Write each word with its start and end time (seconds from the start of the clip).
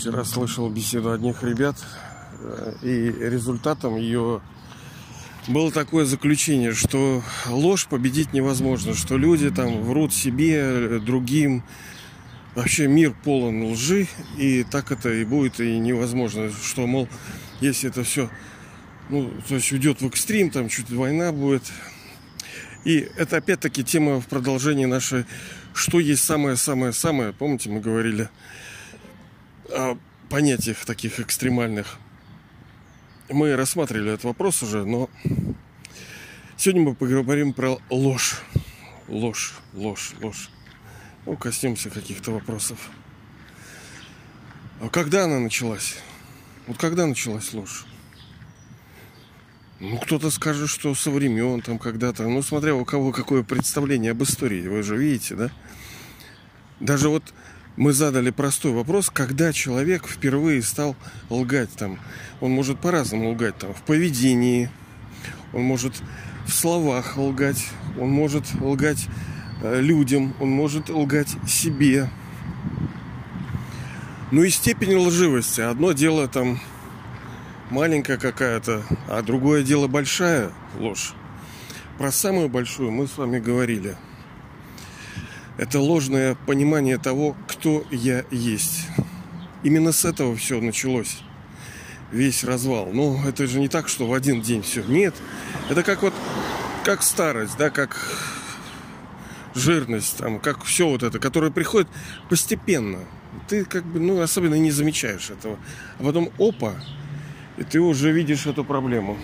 Вчера 0.00 0.24
слышал 0.24 0.70
беседу 0.70 1.12
одних 1.12 1.42
ребят, 1.42 1.76
э, 2.38 2.72
и 2.80 3.12
результатом 3.20 3.96
ее 3.96 4.40
было 5.46 5.70
такое 5.70 6.06
заключение, 6.06 6.72
что 6.72 7.22
ложь 7.46 7.86
победить 7.86 8.32
невозможно, 8.32 8.94
что 8.94 9.18
люди 9.18 9.50
там 9.50 9.82
врут 9.82 10.14
себе, 10.14 11.00
другим. 11.00 11.64
Вообще 12.54 12.86
мир 12.86 13.14
полон 13.24 13.72
лжи, 13.72 14.06
и 14.38 14.64
так 14.64 14.90
это 14.90 15.12
и 15.12 15.26
будет, 15.26 15.60
и 15.60 15.78
невозможно. 15.78 16.50
Что, 16.50 16.86
мол, 16.86 17.06
если 17.60 17.90
это 17.90 18.02
все, 18.02 18.30
ну, 19.10 19.30
то 19.48 19.56
есть 19.56 19.70
уйдет 19.70 20.00
в 20.00 20.06
экстрим, 20.06 20.48
там 20.48 20.70
чуть 20.70 20.88
война 20.88 21.30
будет. 21.30 21.64
И 22.86 23.06
это 23.18 23.36
опять-таки 23.36 23.84
тема 23.84 24.18
в 24.18 24.28
продолжении 24.28 24.86
нашей, 24.86 25.26
что 25.74 26.00
есть 26.00 26.24
самое-самое-самое. 26.24 27.34
Помните, 27.34 27.68
мы 27.68 27.80
говорили 27.80 28.30
понятиях 30.28 30.84
таких 30.84 31.20
экстремальных. 31.20 31.98
Мы 33.28 33.54
рассматривали 33.56 34.12
этот 34.12 34.24
вопрос 34.24 34.62
уже, 34.62 34.84
но 34.84 35.10
сегодня 36.56 36.82
мы 36.82 36.94
поговорим 36.94 37.52
про 37.52 37.78
ложь. 37.90 38.40
Ложь, 39.08 39.54
ложь, 39.72 40.12
ложь. 40.20 40.50
Ну, 41.26 41.36
коснемся 41.36 41.90
каких-то 41.90 42.30
вопросов. 42.32 42.90
А 44.80 44.88
когда 44.88 45.24
она 45.24 45.38
началась? 45.38 45.96
Вот 46.66 46.78
когда 46.78 47.06
началась 47.06 47.52
ложь? 47.52 47.84
Ну, 49.80 49.98
кто-то 49.98 50.30
скажет, 50.30 50.68
что 50.68 50.94
со 50.94 51.10
времен, 51.10 51.60
там, 51.62 51.78
когда-то. 51.78 52.28
Ну, 52.28 52.42
смотря 52.42 52.74
у 52.74 52.84
кого 52.84 53.12
какое 53.12 53.42
представление 53.42 54.12
об 54.12 54.22
истории. 54.22 54.68
Вы 54.68 54.82
же 54.82 54.96
видите, 54.96 55.34
да? 55.34 55.50
Даже 56.80 57.08
вот 57.08 57.34
мы 57.80 57.94
задали 57.94 58.28
простой 58.28 58.72
вопрос, 58.72 59.08
когда 59.08 59.54
человек 59.54 60.06
впервые 60.06 60.60
стал 60.60 60.96
лгать 61.30 61.70
там. 61.70 61.98
Он 62.42 62.50
может 62.50 62.78
по-разному 62.78 63.30
лгать 63.30 63.56
там 63.56 63.72
в 63.72 63.80
поведении, 63.80 64.68
он 65.54 65.62
может 65.62 65.94
в 66.44 66.52
словах 66.52 67.16
лгать, 67.16 67.66
он 67.98 68.10
может 68.10 68.44
лгать 68.60 69.06
э, 69.62 69.80
людям, 69.80 70.34
он 70.40 70.50
может 70.50 70.90
лгать 70.90 71.34
себе. 71.48 72.10
Ну 74.30 74.44
и 74.44 74.50
степень 74.50 74.98
лживости. 74.98 75.62
Одно 75.62 75.92
дело 75.92 76.28
там 76.28 76.60
маленькая 77.70 78.18
какая-то, 78.18 78.82
а 79.08 79.22
другое 79.22 79.62
дело 79.62 79.86
большая 79.86 80.52
ложь. 80.78 81.14
Про 81.96 82.12
самую 82.12 82.50
большую 82.50 82.90
мы 82.90 83.06
с 83.06 83.16
вами 83.16 83.38
говорили– 83.38 83.96
это 85.60 85.78
ложное 85.78 86.36
понимание 86.46 86.96
того, 86.96 87.36
кто 87.46 87.84
я 87.90 88.24
есть. 88.30 88.86
Именно 89.62 89.92
с 89.92 90.06
этого 90.06 90.34
все 90.34 90.58
началось. 90.58 91.18
Весь 92.10 92.44
развал. 92.44 92.88
Но 92.94 93.20
это 93.28 93.46
же 93.46 93.60
не 93.60 93.68
так, 93.68 93.86
что 93.88 94.06
в 94.06 94.14
один 94.14 94.40
день 94.40 94.62
все. 94.62 94.82
Нет. 94.82 95.14
Это 95.68 95.82
как 95.82 96.00
вот, 96.00 96.14
как 96.82 97.02
старость, 97.02 97.58
да, 97.58 97.68
как 97.68 97.98
жирность, 99.54 100.16
там, 100.16 100.40
как 100.40 100.64
все 100.64 100.88
вот 100.88 101.02
это, 101.02 101.18
которое 101.18 101.50
приходит 101.50 101.88
постепенно. 102.30 103.00
Ты 103.46 103.66
как 103.66 103.84
бы, 103.84 104.00
ну, 104.00 104.18
особенно 104.22 104.54
не 104.54 104.70
замечаешь 104.70 105.28
этого. 105.28 105.58
А 105.98 106.02
потом, 106.02 106.30
опа, 106.38 106.72
и 107.58 107.64
ты 107.64 107.80
уже 107.80 108.12
видишь 108.12 108.46
эту 108.46 108.64
проблему. 108.64 109.18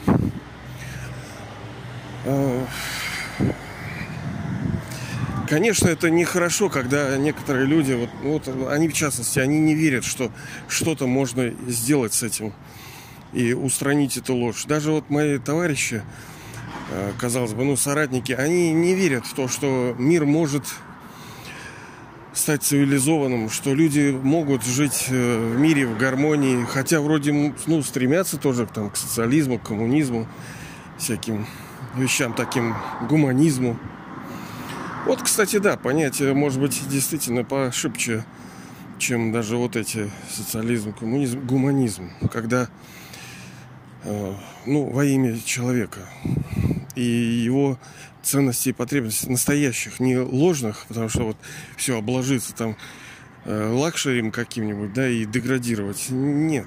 А, 2.26 2.66
Конечно, 5.48 5.88
это 5.88 6.10
нехорошо, 6.10 6.68
когда 6.68 7.16
некоторые 7.16 7.66
люди, 7.66 7.92
вот, 7.92 8.10
вот 8.22 8.70
они 8.70 8.88
в 8.88 8.92
частности, 8.92 9.38
они 9.38 9.60
не 9.60 9.74
верят, 9.74 10.04
что 10.04 10.32
что-то 10.68 11.06
можно 11.06 11.52
сделать 11.68 12.14
с 12.14 12.24
этим 12.24 12.52
и 13.32 13.52
устранить 13.52 14.16
эту 14.16 14.34
ложь. 14.34 14.64
Даже 14.64 14.90
вот 14.90 15.08
мои 15.08 15.38
товарищи, 15.38 16.02
э, 16.90 17.12
казалось 17.18 17.52
бы, 17.52 17.64
ну, 17.64 17.76
соратники, 17.76 18.32
они 18.32 18.72
не 18.72 18.94
верят 18.94 19.24
в 19.24 19.34
то, 19.34 19.46
что 19.46 19.94
мир 19.98 20.24
может 20.24 20.64
стать 22.32 22.64
цивилизованным, 22.64 23.48
что 23.48 23.72
люди 23.72 24.10
могут 24.10 24.64
жить 24.64 25.06
э, 25.10 25.52
в 25.54 25.60
мире, 25.60 25.86
в 25.86 25.96
гармонии, 25.96 26.64
хотя 26.64 27.00
вроде, 27.00 27.54
ну, 27.66 27.82
стремятся 27.82 28.36
тоже 28.36 28.66
там, 28.66 28.90
к 28.90 28.96
социализму, 28.96 29.58
к 29.58 29.62
коммунизму, 29.62 30.26
всяким 30.98 31.46
вещам 31.94 32.34
таким, 32.34 32.74
гуманизму. 33.08 33.78
Вот, 35.06 35.22
кстати, 35.22 35.58
да, 35.58 35.76
понятие 35.76 36.34
может 36.34 36.60
быть 36.60 36.82
действительно 36.88 37.44
пошибче, 37.44 38.24
чем 38.98 39.30
даже 39.30 39.56
вот 39.56 39.76
эти 39.76 40.10
социализм, 40.28 40.92
коммунизм, 40.92 41.46
гуманизм, 41.46 42.10
когда 42.32 42.68
э, 44.02 44.34
ну, 44.66 44.90
во 44.90 45.04
имя 45.04 45.38
человека 45.38 46.00
и 46.96 47.02
его 47.04 47.78
ценностей 48.24 48.70
и 48.70 48.72
потребностей 48.72 49.30
настоящих, 49.30 50.00
не 50.00 50.18
ложных, 50.18 50.84
потому 50.88 51.08
что 51.08 51.22
вот 51.22 51.36
все 51.76 51.98
обложиться 51.98 52.52
там 52.52 52.76
э, 53.44 53.70
лакшерим 53.72 54.32
каким-нибудь, 54.32 54.92
да, 54.92 55.08
и 55.08 55.24
деградировать. 55.24 56.06
Нет. 56.10 56.66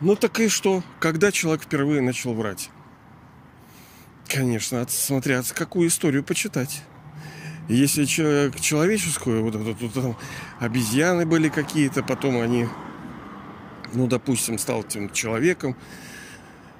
Ну 0.00 0.16
так 0.16 0.40
и 0.40 0.48
что? 0.48 0.82
Когда 1.00 1.30
человек 1.30 1.64
впервые 1.64 2.00
начал 2.00 2.32
врать? 2.32 2.70
Конечно, 4.34 4.84
смотря 4.88 5.42
какую 5.54 5.88
историю 5.88 6.24
почитать. 6.24 6.82
Если 7.68 8.04
человек, 8.04 8.60
человеческую, 8.60 9.44
вот, 9.44 9.54
вот, 9.54 9.80
вот 9.80 9.92
там 9.92 10.16
обезьяны 10.58 11.24
были 11.24 11.48
какие-то, 11.48 12.02
потом 12.02 12.40
они, 12.40 12.66
ну, 13.92 14.08
допустим, 14.08 14.58
стал 14.58 14.82
тем 14.82 15.10
человеком, 15.12 15.76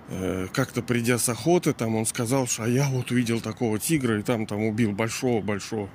э, 0.08 0.48
как-то 0.52 0.82
придя 0.82 1.16
с 1.16 1.28
охоты, 1.28 1.72
там 1.72 1.94
он 1.94 2.06
сказал, 2.06 2.48
что 2.48 2.64
а 2.64 2.68
я 2.68 2.88
вот 2.88 3.12
увидел 3.12 3.40
такого 3.40 3.78
тигра 3.78 4.18
и 4.18 4.22
там 4.22 4.46
там 4.46 4.64
убил 4.64 4.90
большого-большого. 4.90 5.88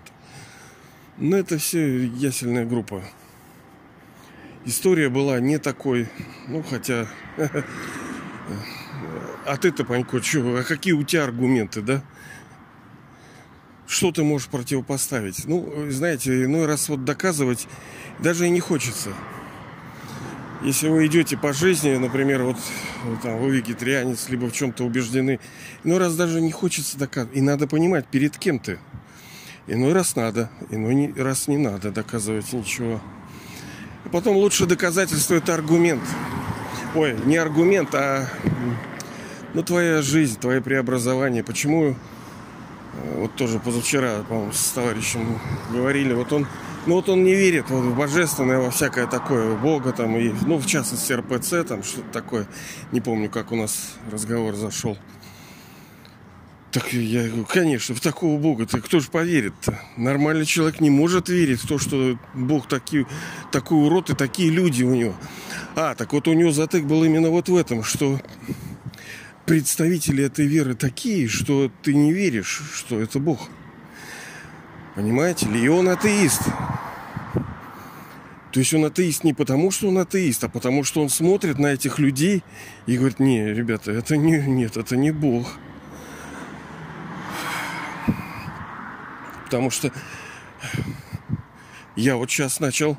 Но 1.17 1.35
это 1.35 1.57
все 1.57 2.05
ясельная 2.05 2.65
группа. 2.65 3.03
История 4.63 5.09
была 5.09 5.41
не 5.41 5.57
такой, 5.57 6.07
ну, 6.47 6.63
хотя 6.63 7.07
А 9.45 9.57
ты-то, 9.57 9.83
Панько, 9.83 10.22
что, 10.22 10.57
а 10.57 10.63
какие 10.63 10.94
у 10.94 11.03
тебя 11.03 11.23
аргументы, 11.23 11.81
да? 11.81 12.03
Что 13.88 14.11
ты 14.11 14.23
можешь 14.23 14.47
противопоставить? 14.47 15.45
Ну, 15.45 15.89
знаете, 15.89 16.44
иной 16.45 16.67
раз 16.67 16.89
вот 16.89 17.05
доказывать 17.05 17.67
даже 18.19 18.45
и 18.45 18.50
не 18.50 18.59
хочется. 18.59 19.09
Если 20.61 20.89
вы 20.89 21.07
идете 21.07 21.38
по 21.38 21.53
жизни, 21.53 21.95
например, 21.95 22.44
вот 22.44 22.57
там, 23.23 23.39
вы 23.39 23.57
вегетарианец, 23.57 24.27
либо 24.29 24.45
в 24.45 24.51
чем-то 24.51 24.83
убеждены, 24.83 25.39
иной 25.83 25.97
раз 26.00 26.16
даже 26.16 26.41
не 26.41 26.51
хочется 26.51 26.97
доказывать. 26.97 27.38
И 27.38 27.41
надо 27.41 27.66
понимать, 27.66 28.06
перед 28.07 28.38
кем 28.38 28.59
ты. 28.59 28.77
Иной 29.67 29.94
раз 29.94 30.16
надо, 30.16 30.51
иной 30.69 31.13
раз 31.16 31.47
не 31.47 31.57
надо 31.57 31.91
доказывать 31.91 32.51
ничего. 32.51 33.01
А 34.03 34.09
потом 34.09 34.35
лучше 34.35 34.66
доказательство 34.66 35.35
это 35.35 35.53
аргумент. 35.53 36.03
Ой, 36.95 37.16
не 37.25 37.38
аргумент, 37.38 37.94
а 37.94 38.27
ну, 39.53 39.61
твоя 39.61 40.01
жизнь, 40.01 40.39
твое 40.39 40.59
преобразование. 40.59 41.44
Почему 41.44 41.89
э, 41.91 41.95
вот 43.16 43.35
тоже 43.35 43.59
позавчера, 43.59 44.23
по-моему, 44.27 44.51
с 44.53 44.72
товарищем 44.72 45.39
говорили, 45.72 46.13
вот 46.16 46.33
он, 46.33 46.47
ну 46.88 46.95
вот 46.95 47.07
он 47.07 47.23
не 47.23 47.35
верит 47.35 47.69
вот, 47.69 47.83
в 47.83 47.95
божественное, 47.95 48.57
во 48.57 48.72
всякое 48.72 49.05
такое, 49.05 49.51
в 49.51 49.61
Бога 49.61 49.91
там, 49.91 50.17
и, 50.17 50.33
ну, 50.47 50.57
в 50.57 50.66
частности, 50.66 51.13
РПЦ, 51.13 51.63
там, 51.67 51.83
что-то 51.83 52.11
такое. 52.11 52.47
Не 52.91 53.01
помню, 53.01 53.30
как 53.30 53.51
у 53.51 53.56
нас 53.56 53.94
разговор 54.12 54.56
зашел. 54.56 54.97
Так 56.71 56.94
я 56.94 57.27
говорю, 57.27 57.45
конечно, 57.45 57.95
в 57.95 58.00
такого 58.00 58.39
Бога 58.39 58.68
ты 58.68 58.80
кто 58.80 59.00
же 59.00 59.09
поверит-то? 59.09 59.80
Нормальный 59.97 60.45
человек 60.45 60.80
не 60.81 60.91
может 60.91 61.27
верить 61.27 61.62
в 61.62 61.68
то, 61.68 61.80
что 61.80 62.18
Бог 62.36 62.68
такие, 62.68 63.07
такой 63.51 63.77
урод 63.86 64.12
и 64.12 64.15
такие 64.15 64.51
люди 64.51 64.83
у 64.83 64.94
него. 64.94 65.15
А, 65.75 65.95
так 65.95 66.13
вот 66.13 66.27
у 66.27 66.33
него 66.33 66.51
затык 66.51 66.86
был 66.86 67.04
именно 67.04 67.30
вот 67.30 67.50
в 67.50 67.56
этом, 67.56 67.83
что 67.83 68.19
представители 69.45 70.24
этой 70.24 70.45
веры 70.45 70.75
такие, 70.75 71.27
что 71.27 71.71
ты 71.81 71.94
не 71.94 72.13
веришь, 72.13 72.62
что 72.74 73.00
это 73.00 73.19
Бог. 73.19 73.50
Понимаете 74.95 75.48
ли? 75.48 75.63
И 75.63 75.68
он 75.68 75.89
атеист. 75.89 76.42
То 78.51 78.60
есть 78.60 78.74
он 78.74 78.86
атеист 78.86 79.24
не 79.24 79.33
потому, 79.33 79.71
что 79.71 79.88
он 79.88 80.00
атеист, 80.00 80.44
а 80.44 80.50
потому, 80.50 80.83
что 80.83 81.01
он 81.01 81.10
смотрит 81.10 81.60
на 81.60 81.68
этих 81.68 82.00
людей 82.00 82.44
и 82.88 82.98
говорит, 82.98 83.19
не, 83.19 83.54
ребята, 83.54 83.92
это 83.92 84.18
не, 84.18 84.42
нет, 84.42 84.75
это 84.75 84.98
не 84.98 85.12
Бог. 85.12 85.48
Потому 89.45 89.69
что 89.69 89.92
я 91.95 92.15
вот 92.15 92.30
сейчас 92.30 92.60
начал, 92.60 92.98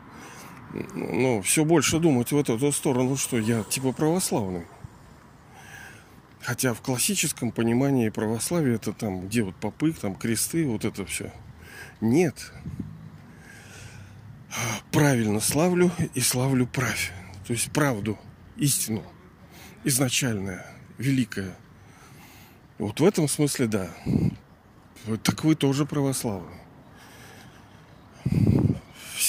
ну, 0.94 1.42
все 1.42 1.64
больше 1.64 1.98
думать 1.98 2.32
в 2.32 2.38
эту 2.38 2.72
сторону, 2.72 3.16
что 3.16 3.38
я 3.38 3.62
типа 3.64 3.92
православный. 3.92 4.66
Хотя 6.42 6.72
в 6.74 6.80
классическом 6.80 7.52
понимании 7.52 8.08
православия 8.08 8.76
это 8.76 8.92
там, 8.92 9.26
где 9.26 9.42
вот 9.42 9.56
попы, 9.56 9.92
там 9.92 10.14
кресты, 10.14 10.66
вот 10.66 10.84
это 10.84 11.04
все. 11.04 11.32
Нет. 12.00 12.52
правильно 14.90 15.40
славлю 15.40 15.90
и 16.14 16.20
славлю 16.20 16.66
правь. 16.66 17.12
То 17.46 17.52
есть 17.52 17.70
правду, 17.72 18.18
истину, 18.56 19.02
изначальное, 19.84 20.66
великое. 20.98 21.56
Вот 22.78 23.00
в 23.00 23.04
этом 23.04 23.28
смысле, 23.28 23.66
да. 23.66 23.90
Так 25.22 25.44
вы 25.44 25.54
тоже 25.54 25.84
православны. 25.84 26.59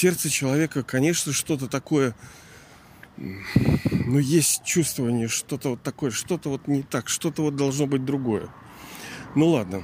Сердце 0.01 0.31
человека, 0.31 0.81
конечно, 0.81 1.31
что-то 1.31 1.68
такое, 1.68 2.15
ну, 3.18 4.18
есть 4.18 4.63
чувствование, 4.63 5.27
что-то 5.27 5.69
вот 5.69 5.83
такое, 5.83 6.09
что-то 6.09 6.50
вот 6.50 6.68
не 6.68 6.81
так, 6.81 7.07
что-то 7.07 7.44
вот 7.44 7.56
должно 7.56 7.86
быть 7.86 8.03
другое. 8.03 8.50
Ну, 9.36 9.50
ладно. 9.50 9.83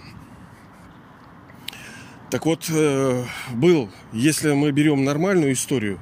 Так 2.32 2.48
вот, 2.48 2.66
э, 2.68 3.26
был, 3.54 3.92
если 4.12 4.54
мы 4.54 4.72
берем 4.72 5.06
нормальную 5.06 5.54
историю, 5.54 6.00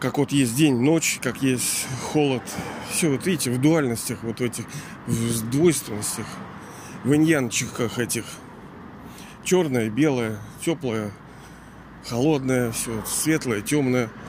как 0.00 0.16
вот 0.16 0.32
есть 0.32 0.56
день, 0.56 0.80
ночь, 0.80 1.18
как 1.22 1.42
есть 1.42 1.86
холод, 2.00 2.44
все, 2.90 3.10
вот 3.10 3.26
видите, 3.26 3.50
в 3.50 3.60
дуальностях, 3.60 4.22
вот 4.22 4.38
в 4.38 4.42
этих, 4.42 4.64
в 5.06 5.50
двойственностях, 5.50 6.26
в 7.04 7.14
иньянчиках 7.14 7.98
этих, 7.98 8.24
черное, 9.44 9.90
белое, 9.90 10.38
теплое, 10.64 11.12
холодное, 12.08 12.72
все, 12.72 13.02
светлое, 13.06 13.60
темное– 13.60 14.08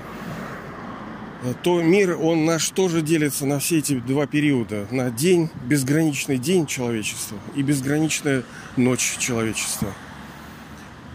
то 1.62 1.82
мир, 1.82 2.18
он 2.18 2.46
наш 2.46 2.70
тоже 2.70 3.02
делится 3.02 3.46
на 3.46 3.60
все 3.60 3.80
эти 3.80 4.00
два 4.00 4.28
периода. 4.28 4.88
На 4.92 5.10
день, 5.10 5.50
безграничный 5.66 6.38
день 6.38 6.66
человечества 6.66 7.38
и 7.56 7.62
безграничная 7.62 8.44
ночь 8.78 9.18
человечества. 9.18 9.94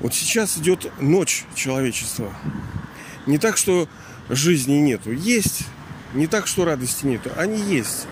Вот 0.01 0.15
сейчас 0.15 0.59
идет 0.59 0.93
ночь 1.01 1.45
человечества. 1.55 2.33
Не 3.27 3.39
так, 3.39 3.57
что 3.57 3.89
жизни 4.29 4.75
нету. 4.75 5.13
Есть. 5.13 5.67
Не 6.13 6.27
так, 6.27 6.47
что 6.47 6.65
радости 6.65 7.07
нету. 7.07 7.31
Они 7.37 7.61
есть. 7.61 8.07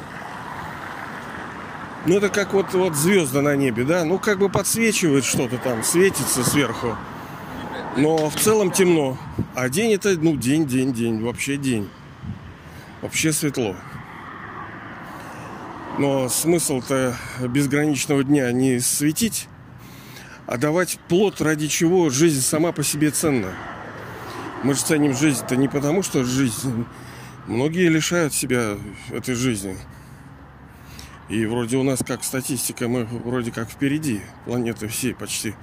Ну, 2.07 2.17
это 2.17 2.29
как 2.29 2.53
вот, 2.53 2.73
вот 2.73 2.95
звезды 2.95 3.41
на 3.41 3.57
небе, 3.57 3.85
да? 3.85 4.05
Ну, 4.05 4.19
как 4.19 4.39
бы 4.39 4.49
подсвечивает 4.49 5.25
что-то 5.25 5.59
там, 5.59 5.83
светится 5.83 6.45
сверху. 6.45 6.97
Но 7.97 8.31
в 8.31 8.37
целом 8.37 8.71
темно. 8.71 9.19
А 9.55 9.69
день 9.69 9.93
это, 9.93 10.11
ну, 10.17 10.37
день, 10.37 10.67
день, 10.67 10.93
день. 10.93 11.23
Вообще 11.23 11.57
день 11.57 11.89
вообще 13.07 13.33
светло. 13.33 13.77
Но 15.99 16.29
смысл-то 16.29 17.17
безграничного 17.41 18.25
дня 18.25 18.51
не 18.53 18.81
светить, 18.81 19.49
а 20.47 20.59
давать 20.59 20.99
плод, 21.09 21.41
ради 21.41 21.69
чего 21.69 22.11
жизнь 22.11 22.43
сама 22.43 22.73
по 22.73 22.83
себе 22.83 23.11
ценна. 23.11 23.55
Мы 24.63 24.75
же 24.75 24.81
ценим 24.81 25.15
жизнь-то 25.15 25.57
не 25.57 25.69
потому, 25.69 26.03
что 26.03 26.25
жизнь... 26.25 26.85
Многие 27.47 27.89
лишают 27.89 28.35
себя 28.35 28.77
этой 29.13 29.37
жизни. 29.37 29.77
И 31.29 31.45
вроде 31.45 31.77
у 31.77 31.83
нас, 31.83 32.01
как 32.07 32.23
статистика, 32.23 32.87
мы 32.87 33.05
вроде 33.05 33.51
как 33.51 33.69
впереди 33.69 34.21
планеты 34.45 34.87
всей 34.87 35.15
почти. 35.15 35.55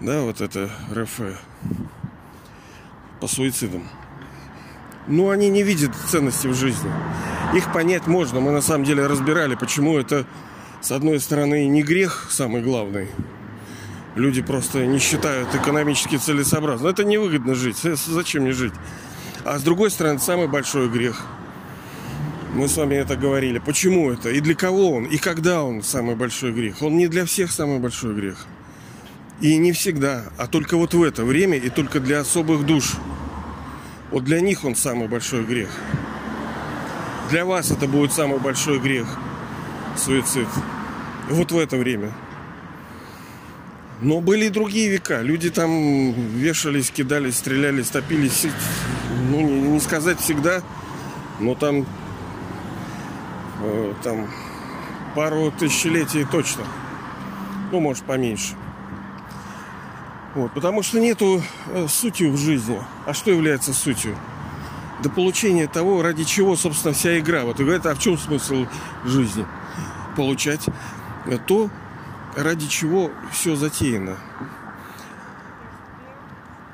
Да, 0.00 0.22
вот 0.22 0.40
это 0.40 0.70
РФ 0.92 1.20
по 3.20 3.26
суицидам. 3.26 3.88
Но 5.08 5.30
они 5.30 5.48
не 5.48 5.64
видят 5.64 5.96
ценности 6.06 6.46
в 6.46 6.54
жизни. 6.54 6.90
Их 7.54 7.72
понять 7.72 8.06
можно. 8.06 8.38
Мы 8.38 8.52
на 8.52 8.60
самом 8.60 8.84
деле 8.84 9.06
разбирали, 9.06 9.56
почему 9.56 9.98
это, 9.98 10.26
с 10.80 10.92
одной 10.92 11.18
стороны, 11.18 11.66
не 11.66 11.82
грех 11.82 12.28
самый 12.30 12.62
главный. 12.62 13.08
Люди 14.14 14.42
просто 14.42 14.86
не 14.86 14.98
считают 15.00 15.52
экономически 15.54 16.16
целесообразно. 16.16 16.88
Это 16.88 17.02
невыгодно 17.04 17.54
жить. 17.54 17.78
Зачем 17.78 18.42
мне 18.42 18.52
жить? 18.52 18.74
А 19.44 19.58
с 19.58 19.62
другой 19.62 19.90
стороны, 19.90 20.20
самый 20.20 20.46
большой 20.46 20.88
грех. 20.88 21.24
Мы 22.54 22.66
с 22.66 22.76
вами 22.76 22.94
это 22.94 23.16
говорили. 23.16 23.58
Почему 23.58 24.10
это? 24.10 24.30
И 24.30 24.40
для 24.40 24.54
кого 24.54 24.92
он? 24.92 25.04
И 25.04 25.18
когда 25.18 25.62
он 25.62 25.82
самый 25.82 26.16
большой 26.16 26.52
грех? 26.52 26.82
Он 26.82 26.96
не 26.96 27.06
для 27.06 27.24
всех 27.26 27.52
самый 27.52 27.78
большой 27.78 28.14
грех. 28.14 28.46
И 29.40 29.56
не 29.56 29.72
всегда, 29.72 30.24
а 30.36 30.46
только 30.46 30.76
вот 30.76 30.94
в 30.94 31.02
это 31.02 31.24
время 31.24 31.58
и 31.58 31.68
только 31.68 32.00
для 32.00 32.20
особых 32.20 32.64
душ. 32.64 32.94
Вот 34.10 34.24
для 34.24 34.40
них 34.40 34.64
он 34.64 34.74
самый 34.74 35.08
большой 35.08 35.44
грех. 35.44 35.68
Для 37.30 37.44
вас 37.44 37.70
это 37.70 37.86
будет 37.86 38.12
самый 38.12 38.38
большой 38.38 38.80
грех. 38.80 39.06
Суицид. 39.96 40.48
Вот 41.28 41.52
в 41.52 41.58
это 41.58 41.76
время. 41.76 42.12
Но 44.00 44.20
были 44.20 44.46
и 44.46 44.50
другие 44.50 44.88
века. 44.88 45.20
Люди 45.20 45.50
там 45.50 46.12
вешались, 46.12 46.90
кидались, 46.90 47.36
стрелялись, 47.36 47.88
топились. 47.88 48.46
Ну, 49.30 49.40
не, 49.40 49.60
не 49.60 49.80
сказать 49.80 50.18
всегда, 50.20 50.62
но 51.40 51.54
там, 51.54 51.86
там 54.02 54.28
пару 55.14 55.50
тысячелетий 55.50 56.24
точно. 56.24 56.64
Ну, 57.72 57.80
может, 57.80 58.04
поменьше. 58.04 58.54
Вот, 60.34 60.52
потому 60.52 60.82
что 60.82 61.00
нету 61.00 61.42
э, 61.66 61.86
сутью 61.88 62.32
в 62.32 62.36
жизни. 62.36 62.80
А 63.06 63.14
что 63.14 63.30
является 63.30 63.72
сутью? 63.72 64.16
До 65.02 65.10
получения 65.10 65.66
того, 65.66 66.02
ради 66.02 66.24
чего, 66.24 66.56
собственно, 66.56 66.94
вся 66.94 67.18
игра. 67.18 67.44
Вот 67.44 67.58
и 67.60 67.64
говорят, 67.64 67.86
а 67.86 67.94
в 67.94 67.98
чем 67.98 68.16
смысл 68.16 68.66
жизни? 69.04 69.46
Получать 70.16 70.66
то, 71.46 71.70
ради 72.36 72.68
чего 72.68 73.10
все 73.32 73.56
затеяно. 73.56 74.16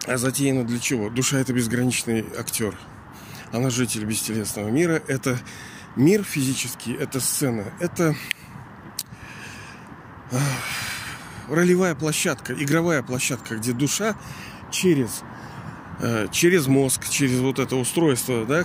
А 0.06 0.16
затеяно 0.18 0.64
для 0.64 0.78
чего? 0.78 1.08
Душа 1.08 1.38
это 1.38 1.52
безграничный 1.52 2.26
актер. 2.38 2.74
Она 3.52 3.70
житель 3.70 4.04
бестелесного 4.04 4.68
мира. 4.68 5.02
Это 5.06 5.38
мир 5.96 6.24
физический, 6.24 6.94
это 6.94 7.20
сцена, 7.20 7.64
это 7.80 8.14
ролевая 11.48 11.94
площадка, 11.94 12.54
игровая 12.54 13.02
площадка, 13.02 13.56
где 13.56 13.72
душа 13.72 14.16
через, 14.70 15.22
э, 16.00 16.28
через 16.32 16.66
мозг, 16.66 17.08
через 17.08 17.40
вот 17.40 17.58
это 17.58 17.76
устройство, 17.76 18.44
да, 18.44 18.64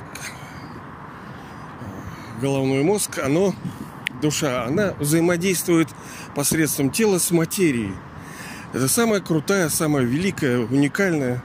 головной 2.41 2.83
мозг, 2.83 3.19
оно, 3.19 3.53
душа, 4.21 4.65
она 4.65 4.93
взаимодействует 4.99 5.89
посредством 6.35 6.89
тела 6.89 7.19
с 7.19 7.31
материей. 7.31 7.93
Это 8.73 8.87
самая 8.87 9.19
крутая, 9.19 9.69
самая 9.69 10.03
великая, 10.03 10.59
уникальная, 10.59 11.43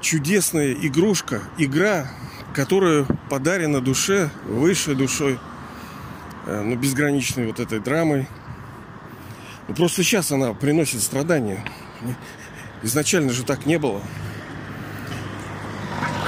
чудесная 0.00 0.72
игрушка, 0.72 1.40
игра, 1.56 2.10
которая 2.54 3.06
подарена 3.30 3.80
душе, 3.80 4.30
высшей 4.44 4.96
душой, 4.96 5.38
э, 6.46 6.60
ну, 6.62 6.76
безграничной 6.76 7.46
вот 7.46 7.60
этой 7.60 7.78
драмой, 7.78 8.28
ну, 9.68 9.74
просто 9.74 10.02
сейчас 10.02 10.32
она 10.32 10.52
приносит 10.52 11.00
страдания. 11.00 11.64
Изначально 12.82 13.32
же 13.32 13.44
так 13.44 13.66
не 13.66 13.78
было. 13.78 14.02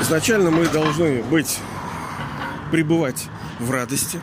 Изначально 0.00 0.50
мы 0.50 0.66
должны 0.68 1.22
быть, 1.24 1.58
пребывать 2.70 3.26
в 3.58 3.70
радости. 3.70 4.20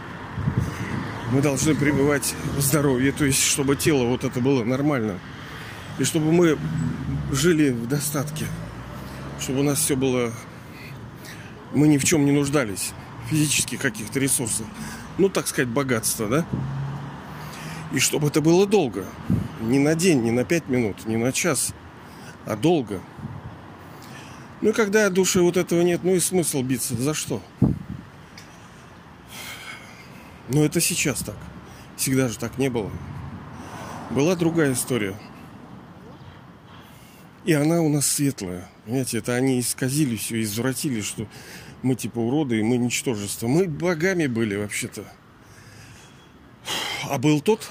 Мы 1.32 1.42
должны 1.42 1.76
пребывать 1.76 2.34
в 2.58 2.62
здоровье, 2.62 3.12
то 3.12 3.26
есть 3.26 3.44
чтобы 3.44 3.76
тело 3.76 4.06
вот 4.06 4.24
это 4.24 4.40
было 4.40 4.64
нормально. 4.64 5.20
И 6.00 6.04
чтобы 6.04 6.32
мы 6.32 6.58
жили 7.32 7.70
в 7.70 7.88
достатке. 7.88 8.46
Чтобы 9.40 9.60
у 9.60 9.64
нас 9.64 9.80
все 9.80 9.96
было... 9.96 10.32
Мы 11.74 11.88
ни 11.88 11.98
в 11.98 12.04
чем 12.04 12.26
не 12.26 12.32
нуждались. 12.32 12.94
Физических 13.30 13.80
каких-то 13.80 14.20
ресурсов. 14.20 14.66
Ну, 15.18 15.30
так 15.30 15.48
сказать, 15.48 15.70
богатство, 15.70 16.28
да? 16.28 16.46
И 17.94 18.00
чтобы 18.00 18.28
это 18.28 18.42
было 18.42 18.66
долго. 18.66 19.06
Не 19.62 19.80
на 19.80 19.96
день, 19.96 20.22
не 20.22 20.32
на 20.32 20.46
пять 20.46 20.68
минут, 20.68 21.06
не 21.06 21.18
на 21.18 21.32
час, 21.32 21.74
а 22.46 22.56
долго. 22.56 23.02
Ну 24.62 24.70
и 24.70 24.74
когда 24.74 25.10
души 25.10 25.42
вот 25.42 25.58
этого 25.58 25.82
нет, 25.82 26.02
ну 26.04 26.16
и 26.16 26.20
смысл 26.20 26.62
биться. 26.62 26.96
За 26.96 27.14
что? 27.14 27.42
Но 30.50 30.64
это 30.64 30.82
сейчас 30.82 31.20
так. 31.20 31.38
Всегда 31.98 32.28
же 32.28 32.38
так 32.38 32.58
не 32.58 32.70
было. 32.70 32.92
Была 34.10 34.36
другая 34.36 34.74
история. 34.74 35.16
И 37.50 37.54
она 37.54 37.82
у 37.82 37.90
нас 37.90 38.06
светлая. 38.06 38.70
Понимаете, 38.86 39.18
это 39.18 39.34
они 39.34 39.60
исказили 39.60 40.18
все, 40.18 40.40
извратили, 40.40 41.02
что 41.02 41.26
мы 41.82 41.96
типа 41.96 42.20
уроды 42.20 42.60
и 42.60 42.62
мы 42.62 42.78
ничтожество. 42.78 43.48
Мы 43.48 43.66
богами 43.66 44.28
были 44.28 44.56
вообще-то. 44.56 45.04
А 47.10 47.18
был 47.18 47.42
тот, 47.42 47.68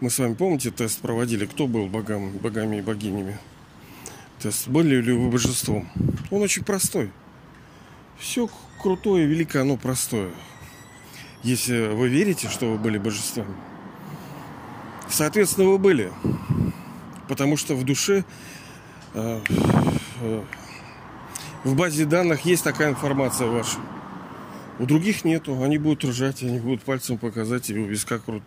мы 0.00 0.08
с 0.08 0.18
вами, 0.18 0.32
помните, 0.32 0.70
тест 0.70 1.00
проводили, 1.00 1.44
кто 1.44 1.66
был 1.66 1.88
богам, 1.88 2.30
богами 2.38 2.78
и 2.78 2.80
богинями? 2.80 3.36
Тест, 4.38 4.66
были 4.66 4.96
ли 4.96 5.12
вы 5.12 5.28
божеством? 5.28 5.86
Он 6.30 6.40
очень 6.40 6.64
простой. 6.64 7.10
Все 8.18 8.48
крутое, 8.80 9.26
великое, 9.26 9.60
оно 9.60 9.76
простое. 9.76 10.30
Если 11.42 11.88
вы 11.88 12.08
верите, 12.08 12.48
что 12.48 12.70
вы 12.70 12.78
были 12.78 12.96
божеством, 12.96 13.54
соответственно, 15.10 15.68
вы 15.68 15.76
были. 15.76 16.10
Потому 17.28 17.58
что 17.58 17.76
в 17.76 17.84
душе 17.84 18.24
в 19.12 20.44
базе 21.64 22.04
данных 22.04 22.44
есть 22.44 22.64
такая 22.64 22.90
информация 22.90 23.48
ваша. 23.48 23.78
У 24.78 24.86
других 24.86 25.24
нету. 25.24 25.62
Они 25.62 25.78
будут 25.78 26.04
ржать, 26.04 26.42
они 26.42 26.58
будут 26.58 26.82
пальцем 26.82 27.18
показать 27.18 27.70
и 27.70 27.78
у 27.78 27.86
виска 27.86 28.18
крут, 28.18 28.42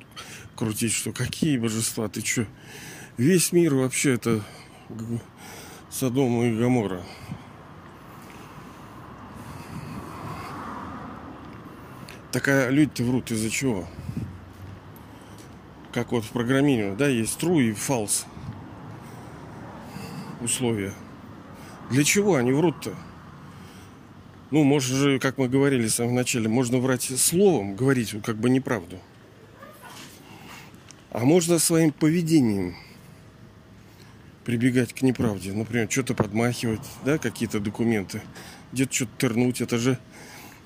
крутить, 0.56 0.94
что 0.94 1.12
какие 1.12 1.58
божества, 1.58 2.08
ты 2.08 2.26
что? 2.26 2.48
Весь 3.18 3.52
мир 3.52 3.76
вообще 3.76 4.14
это 4.16 4.42
Содом 5.92 6.42
и 6.42 6.58
Гамора. 6.58 7.04
Такая 12.32 12.72
люди-то 12.72 13.04
врут 13.04 13.30
из-за 13.30 13.52
чего? 13.52 13.88
Как 15.92 16.12
вот 16.12 16.26
в 16.26 16.30
программировании, 16.30 16.98
да, 16.98 17.08
есть 17.08 17.40
true 17.40 17.62
и 17.62 17.72
false 17.74 18.26
условия. 20.42 20.94
Для 21.90 22.04
чего 22.04 22.36
они 22.36 22.52
врут-то? 22.52 22.96
Ну, 24.52 24.64
можно 24.64 24.96
же, 24.96 25.20
как 25.20 25.38
мы 25.38 25.50
говорили 25.50 25.88
в 25.88 25.92
самом 25.92 26.16
начале, 26.16 26.48
можно 26.48 26.78
врать 26.78 27.04
словом, 27.04 27.76
говорить 27.76 28.16
как 28.24 28.38
бы 28.38 28.50
неправду. 28.50 29.00
А 31.10 31.20
можно 31.20 31.60
своим 31.60 31.92
поведением 31.92 32.76
прибегать 34.46 34.94
к 34.94 35.02
неправде. 35.02 35.54
Например, 35.54 35.90
что-то 35.90 36.14
подмахивать, 36.14 36.88
да, 37.06 37.18
какие-то 37.18 37.60
документы. 37.60 38.22
Где-то 38.72 38.94
что-то 38.94 39.12
тернуть. 39.18 39.62
Это 39.62 39.78
же 39.78 39.98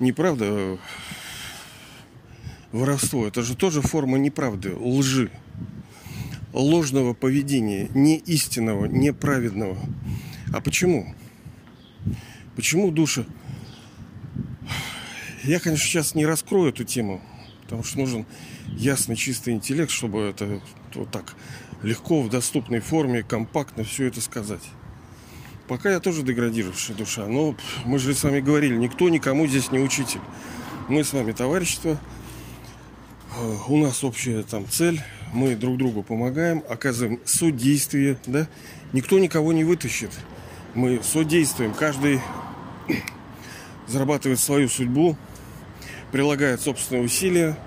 неправда 0.00 0.78
воровство. 2.72 3.26
Это 3.26 3.42
же 3.42 3.56
тоже 3.56 3.82
форма 3.82 4.18
неправды, 4.18 4.74
лжи. 4.74 5.30
Ложного 6.52 7.14
поведения, 7.14 7.88
не 7.94 8.16
истинного, 8.16 8.86
неправедного. 8.86 9.76
А 10.52 10.60
почему? 10.60 11.14
Почему 12.56 12.90
душа? 12.90 13.24
Я, 15.44 15.60
конечно, 15.60 15.86
сейчас 15.86 16.14
не 16.14 16.26
раскрою 16.26 16.70
эту 16.70 16.84
тему, 16.84 17.20
потому 17.62 17.84
что 17.84 17.98
нужен 17.98 18.26
ясный, 18.68 19.16
чистый 19.16 19.54
интеллект, 19.54 19.90
чтобы 19.90 20.22
это 20.22 20.60
вот 20.94 21.10
так 21.10 21.34
легко, 21.82 22.22
в 22.22 22.28
доступной 22.28 22.80
форме, 22.80 23.22
компактно 23.22 23.84
все 23.84 24.06
это 24.06 24.20
сказать. 24.20 24.62
Пока 25.68 25.90
я 25.90 26.00
тоже 26.00 26.22
деградирующая 26.22 26.94
душа, 26.94 27.26
но 27.26 27.54
мы 27.84 27.98
же 27.98 28.14
с 28.14 28.24
вами 28.24 28.40
говорили, 28.40 28.76
никто 28.76 29.08
никому 29.08 29.46
здесь 29.46 29.70
не 29.70 29.78
учитель. 29.78 30.20
Мы 30.88 31.04
с 31.04 31.12
вами 31.12 31.32
товарищество, 31.32 32.00
э, 33.36 33.56
у 33.68 33.76
нас 33.76 34.02
общая 34.02 34.42
там 34.42 34.66
цель, 34.66 35.02
мы 35.32 35.54
друг 35.56 35.78
другу 35.78 36.02
помогаем, 36.02 36.62
оказываем 36.68 37.20
содействие, 37.24 38.18
да, 38.26 38.46
никто 38.92 39.18
никого 39.18 39.52
не 39.52 39.64
вытащит. 39.64 40.10
Мы 40.74 41.00
содействуем, 41.02 41.72
каждый 41.72 42.20
зарабатывает 43.86 44.40
свою 44.40 44.68
судьбу, 44.68 45.16
прилагает 46.12 46.60
собственные 46.60 47.04
усилия, 47.04 47.58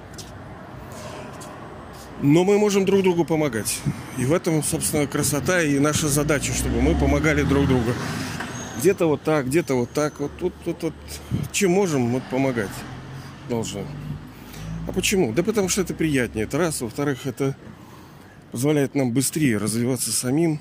но 2.22 2.44
мы 2.44 2.58
можем 2.58 2.86
друг 2.86 3.02
другу 3.02 3.26
помогать. 3.26 3.80
И 4.18 4.26
в 4.26 4.34
этом, 4.34 4.64
собственно, 4.64 5.08
красота 5.08 5.62
и 5.62 5.80
наша 5.80 6.08
задача, 6.08 6.54
чтобы 6.54 6.82
мы 6.82 6.96
помогали 6.96 7.42
друг 7.42 7.68
другу. 7.68 7.92
Где-то 8.78 9.08
вот 9.08 9.24
так, 9.24 9.48
где-то 9.48 9.76
вот 9.76 9.92
так. 9.92 10.20
Вот 10.20 10.32
вот, 10.40 10.54
вот, 10.66 10.84
вот. 10.84 10.94
Чем 11.52 11.72
можем, 11.72 12.02
мы 12.02 12.22
помогать 12.30 12.70
должны. 13.50 13.86
А 14.88 14.92
почему? 14.94 15.34
Да 15.34 15.44
потому 15.44 15.70
что 15.70 15.82
это 15.82 15.94
приятнее. 15.94 16.46
Это 16.46 16.58
раз. 16.58 16.82
Во-вторых, 16.82 17.26
это 17.26 17.56
позволяет 18.52 18.96
нам 18.96 19.12
быстрее 19.12 19.58
развиваться 19.58 20.12
самим. 20.12 20.60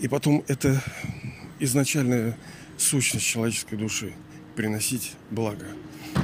И 0.00 0.08
потом 0.08 0.44
это 0.48 0.82
изначальная 1.58 2.36
сущность 2.76 3.26
человеческой 3.26 3.76
души. 3.76 4.12
Приносить 4.56 5.14
благо. 5.30 5.66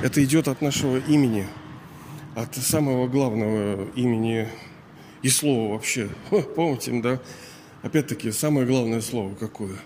Это 0.03 0.23
идет 0.25 0.49
от 0.49 0.61
нашего 0.61 0.99
имени– 0.99 1.47
от 2.35 2.55
самого 2.57 3.07
главного 3.07 3.89
имени 3.95 4.49
и 5.23 5.29
слова 5.29 5.75
вообще. 5.75 6.09
Помните, 6.57 7.01
да? 7.01 7.21
Опять-таки, 7.83 8.33
самое 8.33 8.67
главное 8.67 9.01
слово 9.01 9.35
какое? 9.35 9.77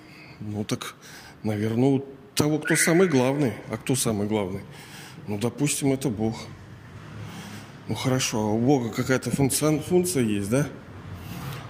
Ну 0.40 0.64
так, 0.64 0.94
наверное, 1.42 1.88
у 1.88 2.04
того, 2.34 2.58
кто 2.58 2.76
самый 2.76 3.08
главный. 3.08 3.52
А 3.70 3.76
кто 3.76 3.94
самый 3.96 4.28
главный? 4.28 4.60
Ну, 5.28 5.38
допустим, 5.38 5.92
это 5.92 6.08
Бог. 6.08 6.36
Ну 7.86 7.94
хорошо, 7.94 8.40
а 8.40 8.52
у 8.52 8.58
Бога 8.58 8.90
какая-то 8.90 9.30
функция, 9.30 9.78
функция 9.78 10.24
есть, 10.24 10.50
да? 10.50 10.66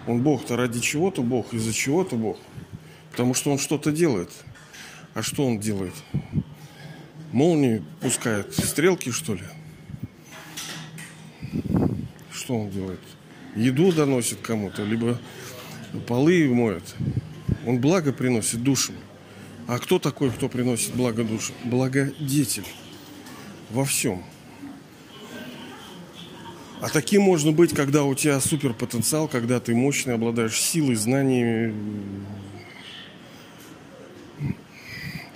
Он 0.06 0.22
Бог-то 0.22 0.56
ради 0.56 0.80
чего-то 0.80 1.22
Бог, 1.22 1.52
из-за 1.52 1.72
чего-то 1.72 2.16
Бог. 2.16 2.38
Потому 3.10 3.34
что 3.34 3.50
он 3.50 3.58
что-то 3.58 3.92
делает. 3.92 4.30
А 5.14 5.22
что 5.22 5.44
он 5.44 5.58
делает? 5.58 5.94
Молнии 7.32 7.84
пускает, 8.00 8.54
стрелки, 8.54 9.10
что 9.10 9.34
ли? 9.34 9.42
что 12.48 12.56
он 12.56 12.70
делает? 12.70 13.00
Еду 13.56 13.92
доносит 13.92 14.38
кому-то, 14.40 14.82
либо 14.82 15.18
полы 16.06 16.48
моет. 16.48 16.94
Он 17.66 17.78
благо 17.78 18.10
приносит 18.10 18.62
душам. 18.62 18.96
А 19.66 19.78
кто 19.78 19.98
такой, 19.98 20.30
кто 20.30 20.48
приносит 20.48 20.94
благо 20.94 21.24
душам? 21.24 21.54
Благодетель. 21.64 22.64
Во 23.70 23.84
всем. 23.84 24.22
А 26.80 26.88
таким 26.88 27.22
можно 27.22 27.52
быть, 27.52 27.74
когда 27.74 28.04
у 28.04 28.14
тебя 28.14 28.40
суперпотенциал, 28.40 29.28
когда 29.28 29.58
ты 29.58 29.74
мощный, 29.74 30.14
обладаешь 30.14 30.60
силой, 30.60 30.94
знаниями, 30.94 31.74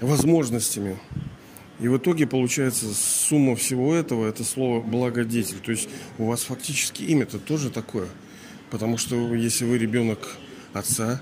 возможностями. 0.00 0.98
И 1.80 1.88
в 1.88 1.96
итоге 1.98 2.28
получается 2.28 2.94
сумма 2.94 3.56
всего 3.56 3.92
этого 3.92 4.28
это 4.28 4.44
слово 4.44 4.80
благодетель. 4.80 5.58
То 5.58 5.72
есть 5.72 5.88
у 6.18 6.26
вас 6.26 6.42
фактически 6.42 7.02
имя-то 7.02 7.38
тоже 7.38 7.70
такое. 7.70 8.08
Потому 8.70 8.96
что 8.96 9.34
если 9.34 9.64
вы 9.64 9.78
ребенок 9.78 10.36
отца, 10.72 11.20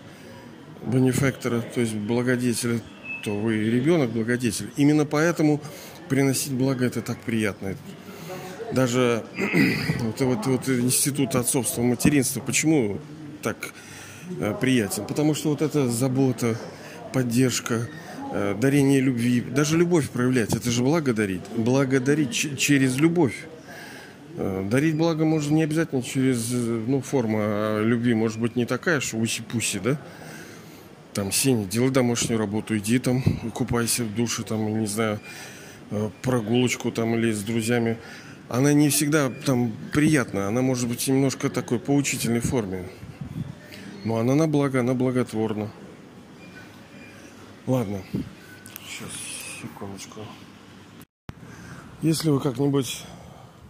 бенефектора, 0.85 1.63
то 1.63 1.81
есть 1.81 1.95
благодетеля, 1.95 2.81
то 3.25 3.35
вы 3.39 3.57
ребенок 3.57 4.11
благодетель. 4.11 4.71
Именно 4.77 5.07
поэтому 5.07 5.61
приносить 6.11 6.53
благо 6.53 6.85
это 6.85 7.01
так 7.01 7.19
приятно. 7.21 7.75
Даже 8.75 9.25
вот, 10.01 10.21
вот, 10.21 10.47
вот 10.47 10.69
институт 10.69 11.35
отцовства, 11.35 11.81
материнства, 11.81 12.41
почему 12.41 12.99
так 13.43 13.73
э, 14.39 14.55
приятен? 14.61 15.07
Потому 15.07 15.35
что 15.35 15.49
вот 15.49 15.63
эта 15.63 15.89
забота, 15.89 16.59
поддержка, 17.15 17.89
Э, 18.33 18.55
дарение 18.55 19.01
любви, 19.01 19.41
даже 19.41 19.77
любовь 19.77 20.09
проявлять, 20.09 20.55
это 20.55 20.71
же 20.71 20.85
благодарить. 20.85 21.43
Благодарить 21.57 22.59
через 22.59 22.97
любовь. 22.97 23.35
Э, 24.37 24.65
дарить 24.71 24.97
благо 24.97 25.25
можно 25.25 25.55
не 25.55 25.65
обязательно 25.65 26.03
через, 26.03 26.53
э, 26.53 26.57
ну, 26.87 27.01
форма 27.01 27.81
любви 27.81 28.15
может 28.15 28.39
быть 28.39 28.55
не 28.55 28.67
такая, 28.67 29.01
что 29.01 29.17
уси-пуси, 29.17 29.81
да? 29.81 30.01
Там, 31.13 31.33
Сеня, 31.33 31.65
делай 31.65 31.91
домашнюю 31.91 32.39
работу, 32.39 32.79
иди 32.79 33.01
там, 33.01 33.21
купайся 33.53 34.05
в 34.05 34.15
душе, 34.15 34.45
там, 34.45 34.79
не 34.79 34.87
знаю, 34.87 35.19
прогулочку 36.23 36.91
там 36.91 37.15
или 37.15 37.33
с 37.33 37.43
друзьями. 37.43 37.99
Она 38.49 38.73
не 38.73 38.89
всегда 38.89 39.31
там 39.31 39.73
приятна, 39.93 40.49
она 40.49 40.61
может 40.63 40.89
быть 40.89 41.07
немножко 41.07 41.51
такой 41.51 41.79
поучительной 41.79 42.41
форме. 42.41 42.89
Но 44.05 44.17
она 44.17 44.35
на 44.35 44.49
благо, 44.49 44.81
она 44.81 44.95
благотворна. 44.95 45.71
Ладно. 47.67 48.03
Сейчас, 48.89 49.11
секундочку. 49.61 50.21
Если 52.03 52.31
вы 52.31 52.41
как-нибудь 52.41 53.05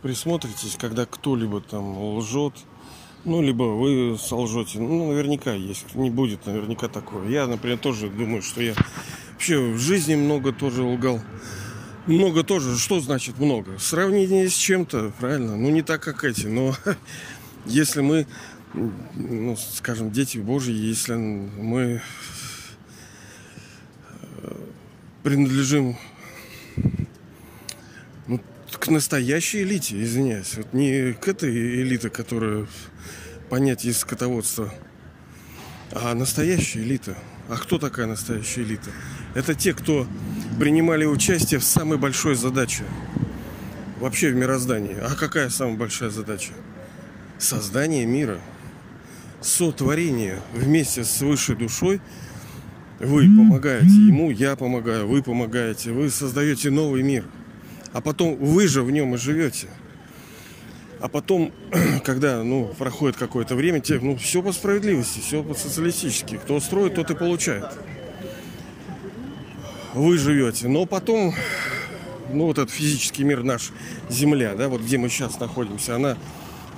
присмотритесь, 0.03 0.77
когда 0.81 1.05
кто-либо 1.05 1.61
там 1.61 1.99
лжет, 2.17 2.55
ну, 3.25 3.43
либо 3.43 3.65
вы 3.65 4.17
солжете, 4.19 4.79
ну, 4.79 5.09
наверняка 5.09 5.53
есть, 5.53 5.95
не 5.95 6.11
будет 6.11 6.47
наверняка 6.47 6.89
такого. 6.89 7.29
Я, 7.29 7.47
например, 7.47 7.79
тоже 7.79 8.09
думаю, 8.09 8.41
что 8.41 8.63
я 8.63 8.75
вообще 9.33 9.59
в 9.59 9.79
жизни 9.79 10.15
много 10.15 10.53
тоже 10.53 10.83
лгал. 10.83 11.21
Много 12.11 12.43
тоже, 12.43 12.77
что 12.77 13.01
значит 13.01 13.39
много? 13.39 13.79
Сравнение 13.79 14.49
с 14.49 14.55
чем-то, 14.55 15.13
правильно? 15.21 15.57
Ну, 15.57 15.71
не 15.71 15.83
так, 15.83 16.03
как 16.03 16.25
эти, 16.25 16.49
но 16.49 16.75
если 17.67 18.01
мы, 18.01 18.27
ну, 18.75 19.57
скажем, 19.57 20.11
дети 20.11 20.39
Божьи, 20.39 20.75
если 20.75 21.15
мы 21.15 22.03
принадлежим 25.23 25.97
ну, 28.27 28.41
к 28.73 28.89
настоящей 28.89 29.63
элите, 29.63 30.03
извиняюсь. 30.03 30.57
Вот 30.57 30.73
не 30.73 31.13
к 31.13 31.29
этой 31.29 31.83
элите, 31.83 32.11
которая 32.11 32.67
понятие 33.51 33.93
скотоводства, 33.93 34.75
а 35.93 36.13
настоящая 36.15 36.81
элита. 36.81 37.17
А 37.49 37.57
кто 37.57 37.79
такая 37.79 38.07
настоящая 38.07 38.63
элита? 38.63 38.91
Это 39.35 39.55
те, 39.55 39.75
кто 39.75 40.09
принимали 40.61 41.07
участие 41.07 41.59
в 41.59 41.65
самой 41.65 41.97
большой 41.97 42.35
задаче 42.35 42.85
вообще 43.99 44.29
в 44.29 44.35
мироздании. 44.35 44.95
А 45.01 45.15
какая 45.15 45.49
самая 45.49 45.79
большая 45.79 46.11
задача? 46.11 46.53
Создание 47.39 48.05
мира. 48.05 48.39
сотворение 49.41 50.39
вместе 50.53 51.03
с 51.03 51.23
высшей 51.23 51.57
душой. 51.57 52.03
Вы 52.99 53.25
помогаете 53.25 53.87
ему, 53.87 54.31
я 54.31 54.55
помогаю, 54.55 55.09
вы 55.09 55.23
помогаете, 55.23 55.93
вы 55.93 56.11
создаете 56.11 56.69
новый 56.69 57.03
мир. 57.03 57.25
А 57.95 58.03
потом 58.03 58.37
вы 58.37 58.69
же 58.69 58.83
в 58.83 58.91
нем 58.91 59.15
и 59.15 59.17
живете. 59.17 59.69
А 61.01 61.09
потом, 61.09 61.53
когда 62.05 62.45
ну, 62.45 62.67
проходит 62.77 63.17
какое-то 63.17 63.55
время, 63.55 63.81
те, 63.81 63.99
ну, 63.99 64.15
все 64.19 64.43
по 64.43 64.53
справедливости, 64.53 65.21
все 65.21 65.43
по 65.43 65.55
социалистически. 65.55 66.37
Кто 66.37 66.61
строит, 66.61 66.97
тот 66.97 67.11
и 67.11 67.15
получает. 67.15 67.65
Вы 69.95 70.19
живете. 70.19 70.69
Но 70.69 70.87
потом, 70.87 71.35
ну, 72.33 72.47
вот 72.47 72.59
этот 72.59 72.71
физический 72.71 73.25
мир 73.25 73.43
наш, 73.43 73.73
Земля, 74.09 74.55
да, 74.55 74.69
вот 74.69 74.83
где 74.83 74.99
мы 74.99 75.09
сейчас 75.09 75.41
находимся, 75.41 75.97
она 75.97 76.17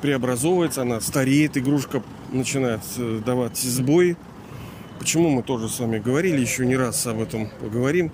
преобразовывается, 0.01 0.83
она 0.83 1.01
стареет, 1.01 1.57
игрушка 1.57 2.03
начинает 2.33 2.81
э, 2.97 3.21
давать 3.25 3.59
сбои. 3.59 4.17
Почему 4.99 5.31
мы 5.31 5.43
тоже 5.43 5.69
с 5.69 5.79
вами 5.79 5.99
говорили, 5.99 6.41
еще 6.41 6.65
не 6.65 6.77
раз 6.77 7.07
об 7.07 7.21
этом 7.21 7.51
поговорим. 7.61 8.13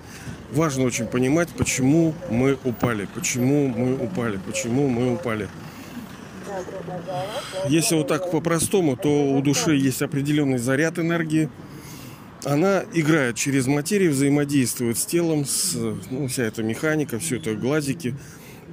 Важно 0.51 0.83
очень 0.83 1.05
понимать, 1.05 1.49
почему 1.49 2.13
мы 2.29 2.57
упали, 2.63 3.07
почему 3.13 3.67
мы 3.67 3.95
упали, 3.95 4.39
почему 4.45 4.87
мы 4.87 5.13
упали. 5.13 5.47
Если 7.67 7.95
вот 7.95 8.07
так 8.07 8.31
по-простому, 8.31 8.97
то 8.97 9.09
у 9.09 9.41
души 9.41 9.75
есть 9.75 10.01
определенный 10.01 10.57
заряд 10.57 10.99
энергии. 10.99 11.49
Она 12.45 12.83
играет 12.93 13.35
через 13.35 13.67
материю, 13.67 14.11
взаимодействует 14.11 14.97
с 14.97 15.05
телом, 15.05 15.45
с, 15.45 15.75
ну, 16.09 16.27
вся 16.27 16.43
эта 16.43 16.63
механика, 16.63 17.19
все 17.19 17.35
это 17.35 17.53
глазики, 17.53 18.15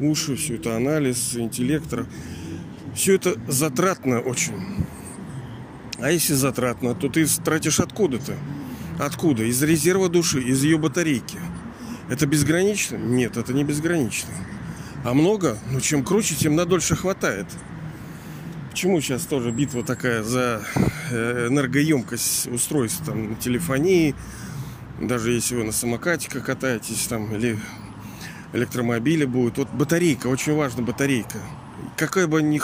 уши, 0.01 0.37
все 0.37 0.55
это 0.55 0.77
анализ, 0.77 1.35
интеллектор. 1.35 2.07
Все 2.95 3.17
это 3.17 3.37
затратно 3.49 4.21
очень. 4.21 4.55
А 5.99 6.11
если 6.11 6.35
затратно, 6.35 6.95
то 6.95 7.09
ты 7.09 7.27
тратишь 7.45 7.81
откуда-то. 7.81 8.35
Откуда? 8.99 9.43
Из 9.43 9.61
резерва 9.63 10.09
души, 10.09 10.41
из 10.41 10.63
ее 10.63 10.79
батарейки. 10.79 11.39
Это 12.09 12.27
безгранично? 12.27 12.97
Нет, 12.97 13.37
это 13.37 13.53
не 13.53 13.65
безгранично. 13.65 14.31
А 15.05 15.13
много? 15.13 15.59
Ну, 15.71 15.81
чем 15.81 16.05
круче, 16.05 16.35
тем 16.35 16.55
на 16.55 16.65
дольше 16.65 16.95
хватает. 16.95 17.47
Почему 18.71 19.01
сейчас 19.01 19.23
тоже 19.23 19.51
битва 19.51 19.83
такая 19.83 20.23
за 20.23 20.63
энергоемкость 21.11 22.47
устройств 22.49 23.05
там, 23.05 23.37
телефонии, 23.37 24.15
даже 25.01 25.33
если 25.33 25.57
вы 25.57 25.65
на 25.65 25.73
самокате 25.73 26.29
катаетесь 26.29 27.07
там 27.07 27.35
или 27.35 27.59
электромобиле 28.53 29.27
будет. 29.27 29.59
Вот 29.59 29.69
батарейка, 29.71 30.29
очень 30.29 30.55
важна 30.55 30.83
батарейка. 30.83 31.39
Какая 31.97 32.27
бы 32.27 32.43
ни 32.43 32.61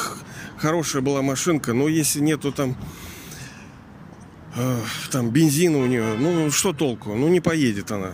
хорошая 0.57 1.03
была 1.03 1.23
машинка, 1.23 1.73
но 1.73 1.89
если 1.89 2.21
нету 2.21 2.53
там 2.53 2.77
э, 4.57 4.79
там 5.11 5.31
бензина 5.31 5.79
у 5.79 5.87
нее, 5.87 6.15
ну 6.19 6.51
что 6.51 6.73
толку? 6.73 7.15
Ну 7.15 7.29
не 7.29 7.41
поедет 7.41 7.91
она. 7.91 8.13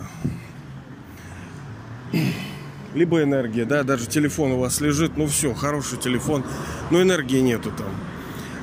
Либо 2.93 3.21
энергия, 3.21 3.65
да, 3.65 3.83
даже 3.83 4.07
телефон 4.07 4.53
у 4.53 4.59
вас 4.59 4.81
лежит, 4.81 5.15
ну 5.15 5.27
все, 5.27 5.53
хороший 5.53 5.99
телефон, 5.99 6.43
но 6.89 7.01
энергии 7.01 7.39
нету 7.39 7.71
там. 7.71 7.87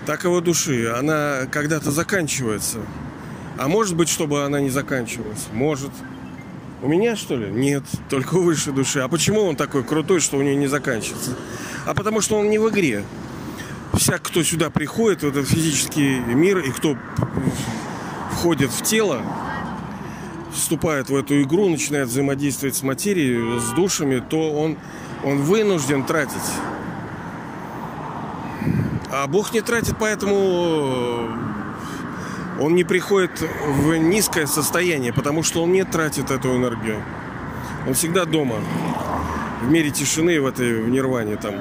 Так 0.06 0.22
его 0.22 0.40
души, 0.40 0.86
она 0.96 1.46
когда-то 1.50 1.90
заканчивается. 1.90 2.78
А 3.58 3.66
может 3.66 3.96
быть, 3.96 4.08
чтобы 4.08 4.44
она 4.44 4.60
не 4.60 4.70
заканчивалась? 4.70 5.48
Может. 5.52 5.90
У 6.80 6.86
меня, 6.86 7.16
что 7.16 7.36
ли? 7.36 7.50
Нет, 7.50 7.82
только 8.08 8.34
у 8.34 8.42
высшей 8.42 8.72
души. 8.72 9.00
А 9.00 9.08
почему 9.08 9.42
он 9.42 9.56
такой 9.56 9.82
крутой, 9.82 10.20
что 10.20 10.36
у 10.36 10.42
нее 10.42 10.54
не 10.54 10.68
заканчивается? 10.68 11.36
А 11.86 11.94
потому 11.94 12.20
что 12.20 12.38
он 12.38 12.50
не 12.50 12.58
в 12.58 12.68
игре. 12.68 13.02
Всяк, 13.94 14.22
кто 14.22 14.44
сюда 14.44 14.70
приходит, 14.70 15.22
в 15.22 15.26
этот 15.26 15.48
физический 15.48 16.20
мир, 16.20 16.58
и 16.58 16.70
кто 16.70 16.96
входит 18.30 18.70
в 18.70 18.82
тело, 18.82 19.22
вступает 20.52 21.08
в 21.08 21.16
эту 21.16 21.42
игру, 21.42 21.68
начинает 21.68 22.08
взаимодействовать 22.08 22.76
с 22.76 22.82
материей, 22.82 23.58
с 23.58 23.70
душами, 23.70 24.22
то 24.28 24.52
он, 24.52 24.76
он 25.24 25.38
вынужден 25.42 26.04
тратить. 26.04 26.36
А 29.10 29.26
Бог 29.26 29.52
не 29.52 29.60
тратит, 29.60 29.96
поэтому 29.98 31.28
он 32.60 32.74
не 32.74 32.84
приходит 32.84 33.40
в 33.40 33.96
низкое 33.96 34.46
состояние, 34.46 35.12
потому 35.12 35.42
что 35.42 35.62
он 35.62 35.72
не 35.72 35.84
тратит 35.84 36.30
эту 36.30 36.56
энергию. 36.56 37.02
Он 37.86 37.94
всегда 37.94 38.24
дома, 38.24 38.56
в 39.62 39.70
мире 39.70 39.90
тишины, 39.90 40.40
в 40.40 40.46
этой 40.46 40.82
в 40.82 40.88
нирване 40.88 41.36
там. 41.36 41.54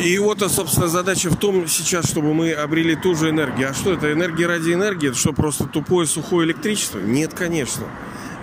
И 0.00 0.18
вот, 0.18 0.40
собственно, 0.50 0.88
задача 0.88 1.30
в 1.30 1.36
том 1.36 1.66
сейчас, 1.66 2.06
чтобы 2.06 2.34
мы 2.34 2.52
обрели 2.52 2.96
ту 2.96 3.14
же 3.14 3.30
энергию. 3.30 3.70
А 3.70 3.74
что 3.74 3.92
это? 3.92 4.12
Энергия 4.12 4.46
ради 4.46 4.72
энергии? 4.72 5.08
Это 5.08 5.18
что, 5.18 5.32
просто 5.32 5.64
тупое, 5.66 6.06
сухое 6.06 6.46
электричество? 6.46 6.98
Нет, 6.98 7.34
конечно. 7.34 7.84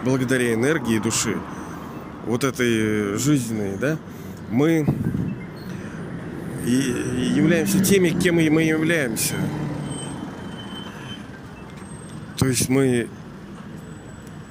Благодаря 0.03 0.53
энергии 0.53 0.97
души, 0.99 1.37
вот 2.25 2.43
этой 2.43 3.17
жизненной, 3.17 3.77
да, 3.77 3.97
мы 4.49 4.85
и 6.65 7.31
являемся 7.35 7.83
теми, 7.83 8.09
кем 8.09 8.35
мы 8.35 8.63
являемся. 8.63 9.35
То 12.37 12.47
есть 12.47 12.69
мы, 12.69 13.07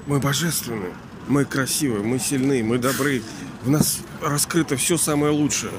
мы 0.07 0.21
божественны, 0.21 0.91
мы 1.29 1.45
красивые, 1.45 2.03
мы 2.03 2.19
сильны, 2.19 2.63
мы 2.63 2.79
добры. 2.79 3.23
В 3.63 3.71
нас 3.71 4.01
раскрыто 4.23 4.77
все 4.77 4.97
самое 4.97 5.33
лучшее. 5.33 5.73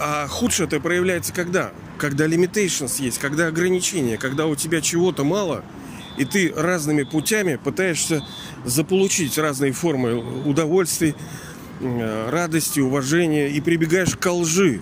А 0.00 0.26
худшее 0.26 0.66
это 0.66 0.80
проявляется 0.80 1.32
когда? 1.32 1.72
Когда 1.98 2.26
limitations 2.26 3.00
есть, 3.00 3.18
когда 3.18 3.46
ограничения, 3.46 4.16
когда 4.18 4.46
у 4.46 4.56
тебя 4.56 4.80
чего-то 4.80 5.22
мало, 5.22 5.64
и 6.16 6.24
ты 6.24 6.52
разными 6.54 7.02
путями 7.02 7.56
пытаешься 7.56 8.24
заполучить 8.64 9.38
разные 9.38 9.72
формы 9.72 10.16
удовольствий, 10.44 11.14
радости, 12.30 12.80
уважения 12.80 13.48
и 13.48 13.60
прибегаешь 13.60 14.16
к 14.16 14.30
лжи 14.30 14.80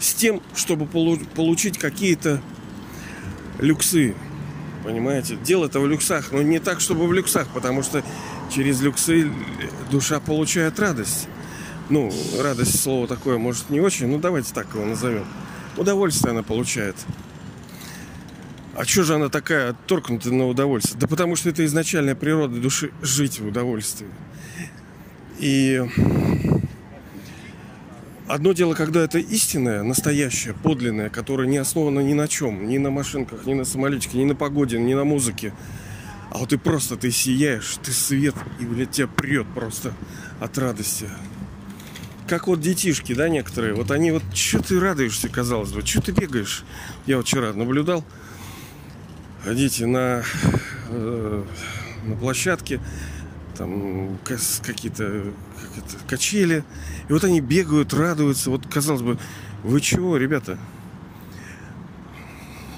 с 0.00 0.14
тем, 0.14 0.42
чтобы 0.54 0.86
получить 0.86 1.78
какие-то 1.78 2.40
люксы. 3.58 4.14
Понимаете? 4.84 5.36
Дело-то 5.42 5.80
в 5.80 5.88
люксах, 5.88 6.32
но 6.32 6.42
не 6.42 6.58
так, 6.58 6.80
чтобы 6.80 7.06
в 7.06 7.12
люксах, 7.12 7.48
потому 7.48 7.82
что 7.82 8.02
через 8.54 8.80
люксы 8.80 9.30
душа 9.90 10.20
получает 10.20 10.78
радость. 10.78 11.28
Ну, 11.90 12.12
радость 12.40 12.80
слово 12.80 13.06
такое, 13.06 13.38
может, 13.38 13.70
не 13.70 13.80
очень, 13.80 14.08
ну 14.08 14.18
давайте 14.18 14.52
так 14.54 14.74
его 14.74 14.84
назовем. 14.84 15.24
Удовольствие 15.76 16.32
она 16.32 16.42
получает. 16.42 16.96
А 18.76 18.84
что 18.84 19.04
же 19.04 19.14
она 19.14 19.28
такая 19.28 19.70
отторкнута 19.70 20.32
на 20.32 20.48
удовольствие? 20.48 20.98
Да 21.00 21.06
потому 21.06 21.36
что 21.36 21.48
это 21.48 21.64
изначальная 21.64 22.14
природа 22.14 22.60
души 22.60 22.90
жить 23.02 23.38
в 23.38 23.46
удовольствии. 23.46 24.08
И 25.38 25.82
одно 28.28 28.52
дело, 28.52 28.74
когда 28.74 29.02
это 29.02 29.18
истинное, 29.18 29.82
настоящее, 29.82 30.54
подлинное, 30.54 31.10
которое 31.10 31.48
не 31.48 31.58
основано 31.58 32.00
ни 32.00 32.14
на 32.14 32.28
чем, 32.28 32.68
ни 32.68 32.78
на 32.78 32.90
машинках, 32.90 33.46
ни 33.46 33.54
на 33.54 33.64
самолетике, 33.64 34.18
ни 34.18 34.24
на 34.24 34.34
погоде, 34.34 34.78
ни 34.78 34.94
на 34.94 35.04
музыке. 35.04 35.52
А 36.30 36.38
вот 36.38 36.50
ты 36.50 36.58
просто, 36.58 36.96
ты 36.96 37.10
сияешь, 37.10 37.76
ты 37.82 37.92
свет, 37.92 38.34
и, 38.60 38.64
блядь, 38.64 38.90
тебя 38.90 39.06
прет 39.06 39.46
просто 39.54 39.92
от 40.40 40.58
радости 40.58 41.08
как 42.26 42.46
вот 42.46 42.60
детишки, 42.60 43.12
да, 43.12 43.28
некоторые, 43.28 43.74
вот 43.74 43.90
они 43.90 44.10
вот, 44.10 44.22
что 44.34 44.62
ты 44.62 44.80
радуешься, 44.80 45.28
казалось 45.28 45.72
бы, 45.72 45.84
что 45.84 46.00
ты 46.00 46.12
бегаешь? 46.12 46.64
Я 47.06 47.18
вот 47.18 47.26
вчера 47.26 47.52
наблюдал, 47.52 48.04
дети 49.46 49.84
на, 49.84 50.22
э, 50.88 51.44
на 52.04 52.16
площадке, 52.16 52.80
там 53.56 54.18
какие-то 54.24 55.32
как 55.74 56.06
качели, 56.08 56.64
и 57.08 57.12
вот 57.12 57.24
они 57.24 57.40
бегают, 57.40 57.94
радуются, 57.94 58.50
вот 58.50 58.66
казалось 58.66 59.02
бы, 59.02 59.18
вы 59.62 59.80
чего, 59.80 60.16
ребята? 60.16 60.58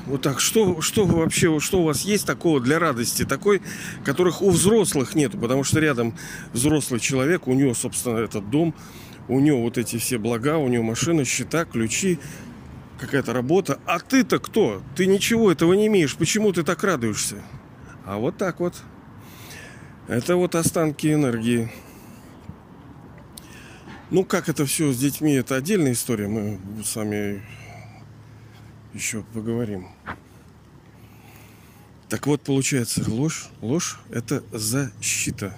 Вот 0.07 0.23
так, 0.23 0.39
что, 0.39 0.81
что 0.81 1.05
вообще, 1.05 1.59
что 1.59 1.81
у 1.81 1.85
вас 1.85 2.03
есть 2.03 2.27
такого 2.27 2.61
для 2.61 2.79
радости, 2.79 3.25
такой, 3.25 3.61
которых 4.05 4.41
у 4.41 4.51
взрослых 4.51 5.17
нету, 5.17 5.37
потому 5.37 5.65
что 5.65 5.81
рядом 5.81 6.15
взрослый 6.53 7.01
человек, 7.01 7.49
у 7.49 7.55
него, 7.55 7.75
собственно, 7.75 8.19
этот 8.19 8.49
дом, 8.49 8.73
у 9.29 9.41
него 9.41 9.62
вот 9.62 9.79
эти 9.79 9.97
все 9.99 10.19
блага, 10.19 10.59
у 10.59 10.69
него 10.69 10.85
машина, 10.85 11.25
счета, 11.25 11.65
ключи, 11.65 12.21
какая-то 13.01 13.33
работа. 13.33 13.81
А 13.85 13.99
ты-то 13.99 14.39
кто? 14.39 14.83
Ты 14.95 15.07
ничего 15.07 15.51
этого 15.51 15.75
не 15.75 15.89
имеешь. 15.89 16.15
Почему 16.17 16.53
ты 16.53 16.62
так 16.62 16.83
радуешься? 16.85 17.43
А 18.05 18.17
вот 18.19 18.37
так 18.37 18.61
вот. 18.61 18.75
Это 20.09 20.37
вот 20.37 20.55
останки 20.55 21.12
энергии. 21.12 21.71
Ну, 24.11 24.25
как 24.25 24.49
это 24.49 24.66
все 24.66 24.92
с 24.92 24.99
детьми, 24.99 25.33
это 25.33 25.57
отдельная 25.57 25.92
история. 25.92 26.29
Мы 26.29 26.61
с 26.85 26.95
вами 26.95 27.42
еще 28.95 29.25
поговорим. 29.35 29.88
Так 32.09 32.27
вот, 32.27 32.42
получается, 32.42 33.03
ложь, 33.11 33.49
ложь– 33.61 33.99
это 34.11 34.45
защита 34.53 35.57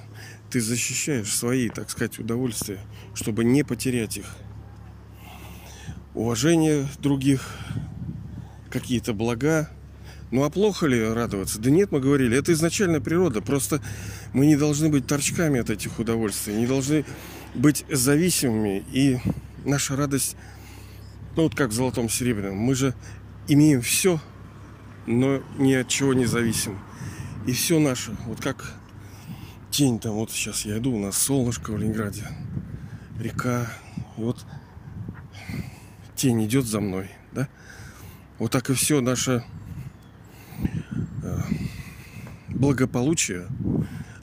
ты 0.50 0.60
защищаешь 0.60 1.34
свои, 1.34 1.68
так 1.68 1.90
сказать, 1.90 2.18
удовольствия, 2.18 2.80
чтобы 3.14 3.44
не 3.44 3.62
потерять 3.64 4.16
их. 4.16 4.26
уважение 6.14 6.88
других, 6.98 7.56
какие-то 8.70 9.12
блага. 9.12 9.70
Ну 10.30 10.44
а 10.44 10.50
плохо 10.50 10.86
ли 10.86 11.02
радоваться? 11.02 11.58
Да 11.58 11.70
нет, 11.70 11.90
мы 11.90 12.00
говорили, 12.00 12.36
это 12.36 12.52
изначальная 12.52 13.00
природа. 13.00 13.40
Просто 13.40 13.80
мы 14.32 14.46
не 14.46 14.56
должны 14.56 14.90
быть 14.90 15.06
торчками 15.06 15.60
от 15.60 15.70
этих 15.70 15.98
удовольствий, 15.98 16.54
не 16.54 16.66
должны 16.66 17.04
быть 17.54 17.84
зависимыми. 17.90 18.84
И 18.92 19.18
наша 19.64 19.96
радость, 19.96 20.36
ну 21.36 21.44
вот 21.44 21.54
как 21.54 21.70
в 21.70 21.72
золотом 21.72 22.10
серебряном, 22.10 22.58
мы 22.58 22.74
же 22.74 22.94
имеем 23.46 23.80
все, 23.80 24.20
но 25.06 25.42
ни 25.56 25.72
от 25.72 25.88
чего 25.88 26.12
не 26.12 26.26
зависим. 26.26 26.78
И 27.46 27.52
все 27.52 27.78
наше, 27.78 28.14
вот 28.26 28.40
как 28.40 28.74
тень 29.70 29.98
там, 29.98 30.12
вот 30.12 30.30
сейчас 30.30 30.66
я 30.66 30.76
иду, 30.76 30.94
у 30.94 30.98
нас 30.98 31.16
солнышко 31.16 31.70
в 31.70 31.78
Ленинграде, 31.78 32.24
река, 33.18 33.72
и 34.18 34.20
вот 34.20 34.44
тень 36.14 36.44
идет 36.44 36.66
за 36.66 36.80
мной, 36.80 37.08
да? 37.32 37.48
Вот 38.38 38.52
так 38.52 38.68
и 38.68 38.74
все 38.74 39.00
наше 39.00 39.44
благополучие, 42.58 43.46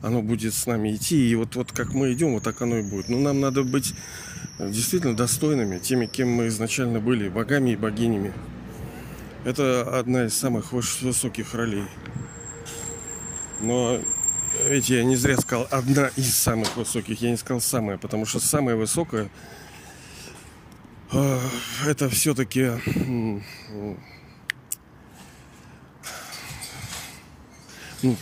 оно 0.01 0.21
будет 0.21 0.53
с 0.53 0.67
нами 0.67 0.95
идти, 0.95 1.27
и 1.27 1.35
вот, 1.35 1.55
вот 1.55 1.71
как 1.71 1.93
мы 1.93 2.13
идем, 2.13 2.33
вот 2.33 2.43
так 2.43 2.61
оно 2.61 2.77
и 2.77 2.83
будет. 2.83 3.09
Но 3.09 3.19
нам 3.19 3.39
надо 3.39 3.63
быть 3.63 3.93
действительно 4.59 5.15
достойными, 5.15 5.79
теми, 5.79 6.05
кем 6.05 6.29
мы 6.29 6.47
изначально 6.47 6.99
были, 6.99 7.29
богами 7.29 7.71
и 7.71 7.75
богинями. 7.75 8.33
Это 9.43 9.99
одна 9.99 10.25
из 10.25 10.33
самых 10.33 10.71
высоких 10.73 11.53
ролей. 11.53 11.85
Но 13.61 13.99
эти 14.67 14.93
я 14.93 15.03
не 15.03 15.15
зря 15.15 15.37
сказал 15.37 15.67
одна 15.71 16.07
из 16.15 16.35
самых 16.35 16.75
высоких. 16.75 17.21
Я 17.21 17.31
не 17.31 17.37
сказал 17.37 17.61
самая, 17.61 17.97
потому 17.97 18.25
что 18.25 18.39
самая 18.39 18.75
высокая 18.75 19.29
э, 21.11 21.39
это 21.85 22.09
все-таки 22.09 22.71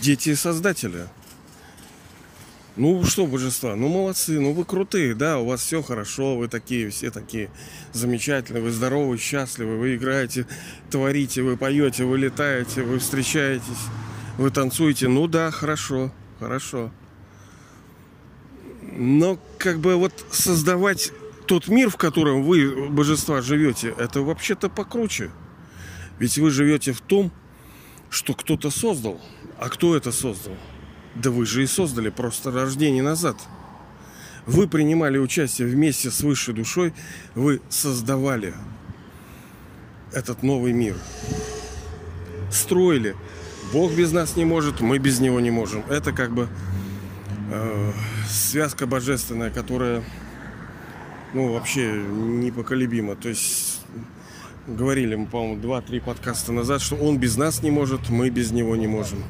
дети 0.02 0.36
создателя. 0.36 1.10
Ну 2.76 3.04
что, 3.04 3.28
божества, 3.28 3.76
ну 3.76 3.88
молодцы, 3.88 4.40
ну 4.40 4.52
вы 4.52 4.66
крутые, 4.66 5.14
да, 5.14 5.38
у 5.38 5.46
вас 5.46 5.62
все 5.62 5.84
хорошо, 5.84 6.36
вы 6.36 6.48
такие, 6.48 6.90
все 6.90 7.12
такие 7.12 7.52
замечательные, 7.92 8.64
вы 8.64 8.72
здоровы, 8.72 9.20
счастливы, 9.20 9.78
вы 9.78 9.96
играете, 9.96 10.48
творите, 10.90 11.44
вы 11.44 11.56
поете, 11.56 12.04
вы 12.04 12.18
летаете, 12.18 12.82
вы 12.82 12.98
встречаетесь, 12.98 13.84
вы 14.40 14.50
танцуете. 14.50 15.08
Ну 15.08 15.28
да, 15.28 15.52
хорошо, 15.52 16.12
хорошо. 16.40 16.92
Но 18.82 19.38
как 19.60 19.80
бы 19.80 19.96
вот 19.96 20.26
создавать 20.32 21.12
тот 21.46 21.68
мир, 21.68 21.92
в 21.92 21.98
котором 21.98 22.42
вы, 22.42 22.90
божества, 22.90 23.42
живете, 23.42 23.94
это 24.00 24.22
вообще-то 24.22 24.70
покруче. 24.70 25.30
Ведь 26.18 26.40
вы 26.40 26.50
живете 26.50 26.92
в 26.92 27.02
том, 27.02 27.32
что 28.10 28.34
кто-то 28.34 28.70
создал. 28.70 29.20
А 29.64 29.70
кто 29.70 29.96
это 29.96 30.12
создал? 30.12 30.58
Да 31.16 31.32
вы 31.32 31.46
же 31.46 31.64
и 31.64 31.68
создали 31.68 32.10
просто 32.10 32.52
рождение 32.52 33.02
назад. 33.02 33.38
Вы 34.46 34.68
принимали 34.68 35.18
участие 35.18 35.70
вместе 35.70 36.12
с 36.12 36.20
высшей 36.20 36.54
душой, 36.54 36.94
вы 37.34 37.62
создавали 37.70 38.54
этот 40.12 40.44
новый 40.44 40.74
мир. 40.74 40.98
Строили. 42.52 43.16
Бог 43.72 43.94
без 43.94 44.12
нас 44.12 44.36
не 44.36 44.44
может, 44.44 44.82
мы 44.82 44.98
без 44.98 45.22
него 45.22 45.40
не 45.40 45.50
можем. 45.50 45.86
Это 45.90 46.12
как 46.12 46.34
бы 46.34 46.50
э, 47.50 47.92
связка 48.28 48.86
божественная, 48.86 49.50
которая 49.50 50.04
ну, 51.34 51.54
вообще 51.54 51.90
непоколебима. 51.94 53.16
То 53.16 53.30
есть 53.30 53.73
говорили 54.68 55.16
мы, 55.16 55.28
по-моему, 55.28 55.62
два-три 55.62 56.00
подкаста 56.00 56.52
назад, 56.52 56.82
что 56.82 56.96
он 56.96 57.18
без 57.18 57.38
нас 57.38 57.62
не 57.62 57.72
может, 57.72 58.10
мы 58.10 58.30
без 58.30 58.52
него 58.52 58.76
не 58.76 58.88
можем. 58.88 59.24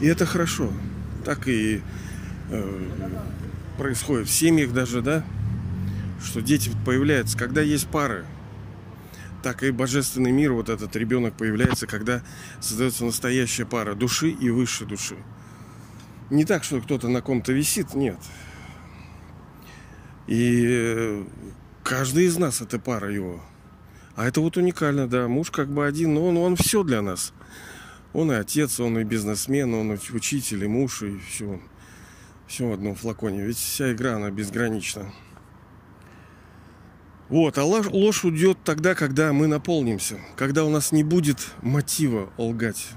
И 0.00 0.06
это 0.06 0.26
хорошо. 0.26 0.72
Так 1.24 1.48
и 1.48 1.82
э, 2.50 2.88
происходит 3.78 4.28
в 4.28 4.32
семьях 4.32 4.72
даже, 4.72 5.02
да, 5.02 5.24
что 6.22 6.40
дети 6.40 6.70
появляются, 6.84 7.36
когда 7.36 7.60
есть 7.60 7.88
пары. 7.88 8.24
Так 9.42 9.62
и 9.62 9.70
божественный 9.70 10.32
мир, 10.32 10.52
вот 10.52 10.70
этот 10.70 10.96
ребенок 10.96 11.34
появляется, 11.34 11.86
когда 11.86 12.22
создается 12.60 13.04
настоящая 13.04 13.66
пара 13.66 13.94
души 13.94 14.30
и 14.30 14.48
высшей 14.48 14.86
души. 14.86 15.16
Не 16.30 16.46
так, 16.46 16.64
что 16.64 16.80
кто-то 16.80 17.08
на 17.08 17.20
ком-то 17.20 17.52
висит, 17.52 17.94
нет. 17.94 18.18
И 20.26 20.66
э, 20.66 21.24
каждый 21.82 22.24
из 22.24 22.38
нас 22.38 22.62
это 22.62 22.78
пара 22.78 23.12
его. 23.12 23.42
А 24.16 24.26
это 24.26 24.40
вот 24.40 24.56
уникально, 24.56 25.08
да. 25.08 25.28
Муж 25.28 25.50
как 25.50 25.68
бы 25.68 25.86
один, 25.86 26.14
но 26.14 26.26
он, 26.26 26.36
он 26.36 26.56
все 26.56 26.82
для 26.82 27.02
нас. 27.02 27.32
Он 28.12 28.30
и 28.30 28.36
отец, 28.36 28.78
он 28.78 28.98
и 28.98 29.04
бизнесмен, 29.04 29.74
он 29.74 29.94
и 29.94 29.98
учитель, 30.12 30.64
и 30.64 30.68
муж, 30.68 31.02
и 31.02 31.18
все. 31.18 31.60
Все 32.46 32.68
в 32.68 32.72
одном 32.72 32.94
флаконе. 32.94 33.42
Ведь 33.42 33.56
вся 33.56 33.92
игра, 33.92 34.16
она 34.16 34.30
безгранична. 34.30 35.12
Вот, 37.28 37.58
а 37.58 37.64
ложь, 37.64 37.86
ложь 37.86 38.24
уйдет 38.24 38.58
тогда, 38.64 38.94
когда 38.94 39.32
мы 39.32 39.46
наполнимся. 39.46 40.20
Когда 40.36 40.64
у 40.64 40.70
нас 40.70 40.92
не 40.92 41.02
будет 41.02 41.38
мотива 41.62 42.30
лгать. 42.36 42.88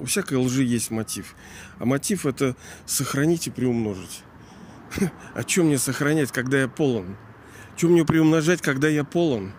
У 0.00 0.06
всякой 0.06 0.38
лжи 0.38 0.62
есть 0.62 0.90
мотив. 0.90 1.34
А 1.78 1.84
мотив 1.84 2.24
это 2.24 2.56
сохранить 2.86 3.46
и 3.46 3.50
приумножить. 3.50 4.22
А 5.34 5.44
чем 5.44 5.66
мне 5.66 5.78
сохранять, 5.78 6.30
когда 6.32 6.60
я 6.60 6.68
полон? 6.68 7.16
Чем 7.76 7.92
мне 7.92 8.04
приумножать, 8.04 8.60
когда 8.62 8.88
я 8.88 9.04
полон? 9.04 9.52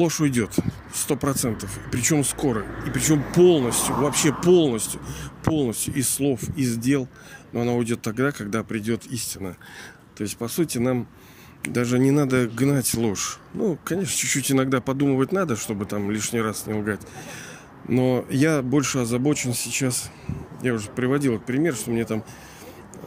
Ложь 0.00 0.20
уйдет. 0.20 0.50
Сто 0.94 1.16
процентов. 1.16 1.78
Причем 1.92 2.24
скоро. 2.24 2.64
И 2.86 2.90
причем 2.90 3.22
полностью, 3.34 3.94
вообще 3.94 4.32
полностью, 4.32 5.00
полностью 5.44 5.94
из 5.94 6.08
слов, 6.08 6.40
из 6.56 6.76
дел. 6.76 7.08
Но 7.52 7.62
она 7.62 7.74
уйдет 7.74 8.02
тогда, 8.02 8.32
когда 8.32 8.64
придет 8.64 9.06
истина. 9.06 9.56
То 10.16 10.24
есть, 10.24 10.36
по 10.36 10.48
сути, 10.48 10.78
нам 10.78 11.06
даже 11.64 11.98
не 11.98 12.10
надо 12.10 12.48
гнать 12.48 12.94
ложь. 12.94 13.38
Ну, 13.52 13.78
конечно, 13.84 14.16
чуть-чуть 14.16 14.50
иногда 14.52 14.80
подумывать 14.80 15.32
надо, 15.32 15.56
чтобы 15.56 15.84
там 15.84 16.10
лишний 16.10 16.40
раз 16.40 16.66
не 16.66 16.74
лгать. 16.74 17.00
Но 17.86 18.24
я 18.30 18.62
больше 18.62 18.98
озабочен 18.98 19.52
сейчас. 19.52 20.10
Я 20.62 20.74
уже 20.74 20.88
приводил 20.88 21.38
пример, 21.38 21.74
что 21.74 21.90
мне 21.90 22.04
там 22.04 22.24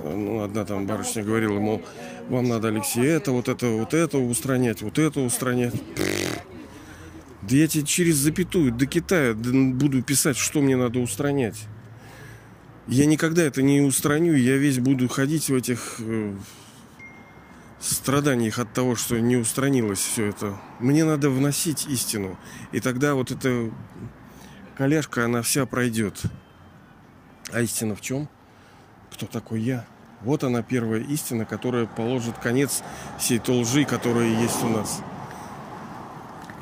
ну, 0.03 0.43
одна 0.43 0.65
там 0.65 0.85
барышня 0.85 1.23
говорила, 1.23 1.59
мол, 1.59 1.81
вам 2.29 2.47
надо, 2.47 2.69
Алексей, 2.69 3.05
это, 3.05 3.31
вот 3.31 3.47
это, 3.47 3.67
вот 3.67 3.93
это 3.93 4.17
устранять, 4.17 4.81
вот 4.81 4.99
это 4.99 5.21
устранять. 5.21 5.73
Да 7.47 7.57
я 7.57 7.67
тебе 7.67 7.83
через 7.83 8.15
запятую 8.15 8.71
до 8.71 8.85
Китая 8.85 9.33
буду 9.33 10.01
писать, 10.01 10.37
что 10.37 10.61
мне 10.61 10.77
надо 10.77 10.99
устранять. 10.99 11.67
Я 12.87 13.05
никогда 13.05 13.43
это 13.43 13.61
не 13.61 13.81
устраню, 13.81 14.35
я 14.35 14.57
весь 14.57 14.79
буду 14.79 15.09
ходить 15.09 15.49
в 15.49 15.55
этих 15.55 15.95
э, 15.99 16.35
страданиях 17.81 18.59
от 18.59 18.73
того, 18.73 18.95
что 18.95 19.19
не 19.19 19.35
устранилось 19.35 19.99
все 19.99 20.27
это. 20.27 20.57
Мне 20.79 21.03
надо 21.03 21.29
вносить 21.29 21.85
истину. 21.87 22.37
И 22.71 22.79
тогда 22.79 23.13
вот 23.13 23.31
эта 23.31 23.71
коляшка, 24.77 25.25
она 25.25 25.41
вся 25.41 25.65
пройдет. 25.65 26.21
А 27.51 27.61
истина 27.61 27.95
в 27.95 28.01
чем? 28.01 28.29
Кто 29.11 29.25
такой 29.25 29.61
я? 29.61 29.85
Вот 30.21 30.45
она 30.45 30.61
первая 30.63 31.01
истина, 31.01 31.45
которая 31.45 31.87
положит 31.87 32.37
конец 32.37 32.83
всей 33.19 33.39
той 33.39 33.61
лжи, 33.61 33.83
которая 33.83 34.29
есть 34.41 34.63
у 34.63 34.69
нас 34.69 35.01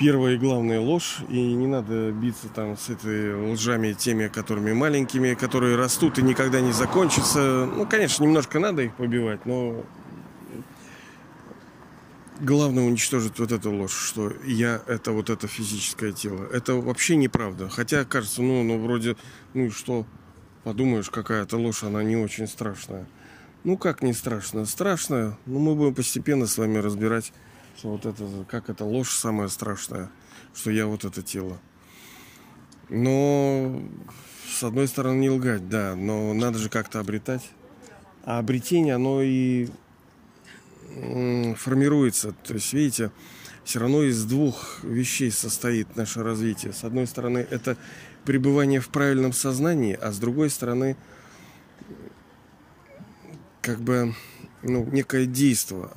первая 0.02 0.34
и 0.34 0.38
главная 0.38 0.80
ложь. 0.80 1.20
И 1.30 1.40
не 1.54 1.68
надо 1.68 2.12
биться 2.12 2.48
там 2.50 2.76
с 2.76 2.90
этой 2.90 3.36
лжами, 3.54 3.94
теми, 3.94 4.28
которыми 4.28 4.74
маленькими, 4.74 5.36
которые 5.36 5.76
растут 5.76 6.18
и 6.18 6.24
никогда 6.24 6.60
не 6.60 6.72
закончатся. 6.72 7.68
Ну, 7.68 7.86
конечно, 7.86 8.24
немножко 8.24 8.60
надо 8.60 8.82
их 8.82 8.96
побивать, 8.96 9.46
но 9.46 9.86
главное 12.40 12.84
уничтожить 12.84 13.38
вот 13.38 13.52
эту 13.52 13.72
ложь, 13.72 13.94
что 13.94 14.34
я 14.44 14.82
это 14.88 15.12
вот 15.12 15.30
это 15.30 15.48
физическое 15.48 16.12
тело. 16.12 16.48
Это 16.52 16.74
вообще 16.74 17.16
неправда. 17.16 17.70
Хотя 17.70 18.04
кажется, 18.04 18.42
ну, 18.42 18.64
ну 18.64 18.84
вроде, 18.84 19.16
ну 19.54 19.66
и 19.66 19.70
что, 19.70 20.08
подумаешь, 20.64 21.12
какая-то 21.12 21.58
ложь, 21.58 21.84
она 21.84 22.02
не 22.02 22.18
очень 22.18 22.48
страшная. 22.48 23.06
Ну 23.64 23.78
как 23.78 24.02
не 24.02 24.14
страшно? 24.14 24.66
Страшно, 24.66 25.38
но 25.46 25.60
мы 25.60 25.76
будем 25.76 25.94
постепенно 25.94 26.48
с 26.48 26.58
вами 26.58 26.80
разбирать 26.80 27.32
что 27.78 27.90
вот 27.90 28.06
это, 28.06 28.46
как 28.50 28.70
это 28.70 28.86
ложь 28.86 29.12
самая 29.12 29.48
страшная, 29.48 30.10
что 30.54 30.72
я 30.72 30.88
вот 30.88 31.06
это 31.06 31.22
тело. 31.22 31.60
Но, 32.90 33.82
с 34.48 34.64
одной 34.64 34.88
стороны, 34.88 35.20
не 35.20 35.30
лгать, 35.30 35.70
да, 35.70 35.96
но 35.96 36.34
надо 36.34 36.60
же 36.60 36.70
как-то 36.70 37.00
обретать. 37.00 37.50
А 38.24 38.38
обретение, 38.38 38.96
оно 38.96 39.22
и 39.22 39.70
формируется. 41.56 42.34
То 42.44 42.54
есть, 42.54 42.74
видите, 42.74 43.12
все 43.64 43.80
равно 43.80 44.04
из 44.04 44.24
двух 44.26 44.84
вещей 44.84 45.32
состоит 45.32 45.96
наше 45.96 46.24
развитие. 46.24 46.74
С 46.74 46.84
одной 46.84 47.08
стороны, 47.08 47.46
это 47.50 47.78
пребывание 48.26 48.80
в 48.80 48.90
правильном 48.90 49.34
сознании, 49.34 49.98
а 50.00 50.12
с 50.12 50.20
другой 50.20 50.50
стороны, 50.50 50.98
как 53.62 53.80
бы 53.80 54.14
ну, 54.62 54.86
некое 54.86 55.26
действие. 55.26 55.90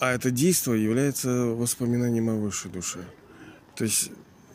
А 0.00 0.12
это 0.12 0.30
действие 0.30 0.82
является 0.82 1.28
воспоминанием 1.28 2.30
о 2.30 2.34
высшей 2.34 2.70
душе. 2.70 3.00
То 3.76 3.84
есть 3.84 4.10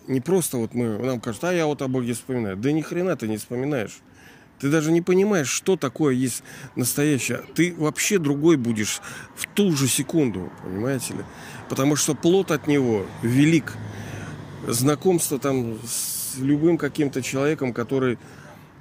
не 0.07 0.19
просто 0.19 0.57
вот 0.57 0.73
мы, 0.73 0.97
нам 0.97 1.21
кажут, 1.21 1.43
а 1.43 1.53
я 1.53 1.67
вот 1.67 1.83
о 1.83 1.87
Боге 1.87 2.13
вспоминаю. 2.13 2.57
Да 2.57 2.71
ни 2.71 2.81
хрена 2.81 3.15
ты 3.15 3.27
не 3.27 3.37
вспоминаешь. 3.37 3.99
Ты 4.59 4.69
даже 4.69 4.91
не 4.91 5.01
понимаешь, 5.01 5.49
что 5.49 5.75
такое 5.75 6.15
есть 6.15 6.41
настоящее. 6.75 7.43
Ты 7.53 7.75
вообще 7.77 8.17
другой 8.17 8.57
будешь 8.57 9.01
в 9.35 9.47
ту 9.47 9.71
же 9.75 9.87
секунду, 9.87 10.51
понимаете 10.63 11.13
ли? 11.13 11.19
Потому 11.69 11.95
что 11.95 12.15
плод 12.15 12.51
от 12.51 12.65
него 12.65 13.05
велик. 13.21 13.73
Знакомство 14.67 15.37
там 15.37 15.77
с 15.85 16.37
любым 16.39 16.77
каким-то 16.77 17.21
человеком, 17.21 17.73
который 17.73 18.17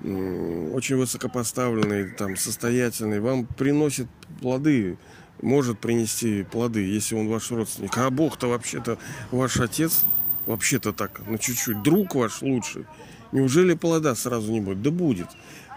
очень 0.03 0.97
высокопоставленный, 0.97 2.11
там, 2.11 2.37
состоятельный, 2.37 3.21
вам 3.21 3.47
приносит 3.47 4.07
плоды, 4.41 4.97
может 5.43 5.79
принести 5.79 6.43
плоды, 6.45 6.81
если 6.81 7.15
он 7.15 7.29
ваш 7.29 7.51
родственник. 7.51 7.97
А 7.99 8.11
Бог-то 8.11 8.49
вообще-то 8.49 8.99
ваш 9.31 9.59
отец, 9.59 10.05
вообще-то 10.47 10.93
так, 10.93 11.27
на 11.27 11.39
чуть-чуть. 11.39 11.83
Друг 11.83 12.15
ваш 12.15 12.43
лучший. 12.43 12.87
Неужели 13.33 13.75
плода 13.75 14.15
сразу 14.15 14.51
не 14.53 14.61
будет? 14.61 14.83
Да 14.83 14.91
будет. 14.91 15.29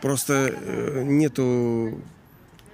Просто 0.02 0.54
э, 0.54 1.04
нету 1.04 2.00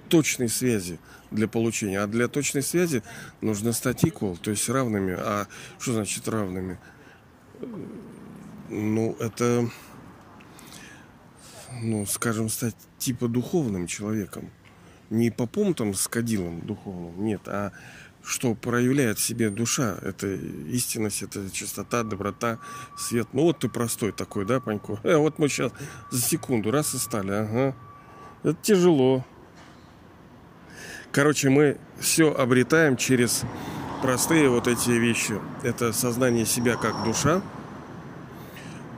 точной 0.10 0.50
связи 0.50 1.00
для 1.32 1.48
получения. 1.48 2.02
А 2.02 2.08
для 2.08 2.28
точной 2.28 2.62
связи 2.64 3.02
нужно 3.42 3.74
стать 3.74 4.04
equal, 4.04 4.38
то 4.38 4.52
есть 4.52 4.70
равными. 4.70 5.16
А 5.18 5.48
что 5.80 5.94
значит 5.94 6.28
равными? 6.28 6.78
Ну, 8.70 9.16
это, 9.20 9.70
ну, 11.82 12.06
скажем, 12.06 12.50
стать 12.50 12.76
типа 12.98 13.28
духовным 13.28 13.88
человеком. 13.88 14.50
Не 15.14 15.30
попом 15.30 15.76
там 15.76 15.94
с 15.94 16.08
кадилом 16.08 16.62
духовным, 16.62 17.24
нет, 17.24 17.42
а 17.48 17.72
что 18.24 18.56
проявляет 18.56 19.20
в 19.20 19.24
себе 19.24 19.52
душа. 19.52 19.96
Это 20.02 20.28
истинность, 20.28 21.22
это 21.22 21.52
чистота, 21.52 22.04
доброта, 22.04 22.58
свет. 22.98 23.28
Ну 23.32 23.44
вот 23.44 23.60
ты 23.60 23.70
простой 23.70 24.12
такой, 24.12 24.46
да, 24.46 24.60
Панько? 24.60 25.00
Э, 25.04 25.18
вот 25.18 25.38
мы 25.38 25.50
сейчас 25.50 25.72
за 26.10 26.20
секунду 26.20 26.72
раз 26.72 26.96
и 26.96 26.98
стали, 26.98 27.32
ага. 27.32 27.76
Это 28.42 28.58
тяжело. 28.62 29.24
Короче, 31.12 31.50
мы 31.50 31.78
все 32.00 32.34
обретаем 32.34 32.98
через 32.98 33.44
простые 34.02 34.50
вот 34.50 34.68
эти 34.68 34.90
вещи. 34.90 35.40
Это 35.62 35.94
сознание 35.94 36.48
себя 36.48 36.76
как 36.76 37.04
душа. 37.04 37.44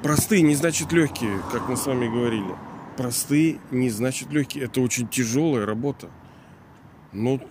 Простые 0.02 0.44
не 0.44 0.56
значит 0.56 0.94
легкие, 0.94 1.42
как 1.52 1.68
мы 1.68 1.76
с 1.76 1.86
вами 1.86 2.08
говорили. 2.08 2.56
Простые 2.98 3.60
не 3.72 3.90
значит 3.90 4.32
легкие. 4.32 4.66
Это 4.66 4.80
очень 4.82 5.08
тяжелая 5.08 5.66
работа. 5.66 6.10
Ну, 7.12 7.42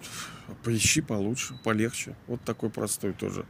поищи 0.63 1.03
получше, 1.03 1.59
полегче. 1.63 2.17
Вот 2.27 2.41
такой 2.43 2.71
простой 2.71 3.13
тоже. 3.13 3.45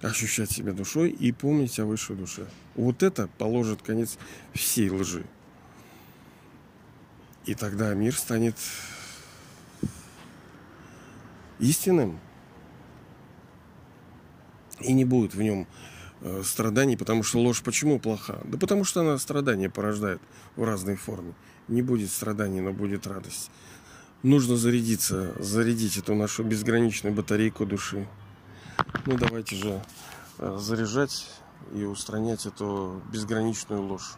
Ощущать 0.00 0.50
себя 0.50 0.72
душой 0.72 1.10
и 1.10 1.30
помнить 1.30 1.78
о 1.78 1.84
высшей 1.84 2.16
душе. 2.16 2.46
Вот 2.74 3.02
это 3.02 3.28
положит 3.38 3.82
конец 3.82 4.16
всей 4.54 4.88
лжи. 4.88 5.26
И 7.44 7.54
тогда 7.54 7.92
мир 7.92 8.14
станет 8.14 8.56
истинным. 11.58 12.18
И 14.80 14.94
не 14.94 15.04
будет 15.04 15.34
в 15.34 15.42
нем 15.42 15.66
страданий, 16.44 16.96
потому 16.96 17.22
что 17.22 17.38
ложь 17.38 17.62
почему 17.62 17.98
плоха? 17.98 18.40
Да 18.44 18.58
потому 18.58 18.84
что 18.84 19.00
она 19.00 19.18
страдания 19.18 19.70
порождает 19.70 20.20
в 20.56 20.64
разной 20.64 20.96
форме. 20.96 21.34
Не 21.68 21.82
будет 21.82 22.10
страданий, 22.10 22.60
но 22.60 22.72
будет 22.72 23.06
радость 23.06 23.50
нужно 24.22 24.56
зарядиться, 24.56 25.32
зарядить 25.38 25.96
эту 25.96 26.14
нашу 26.14 26.44
безграничную 26.44 27.14
батарейку 27.14 27.66
души. 27.66 28.06
Ну 29.06 29.16
давайте 29.16 29.56
же 29.56 29.84
э, 30.38 30.58
заряжать 30.58 31.26
и 31.74 31.84
устранять 31.84 32.46
эту 32.46 33.02
безграничную 33.12 33.82
ложь. 33.82 34.14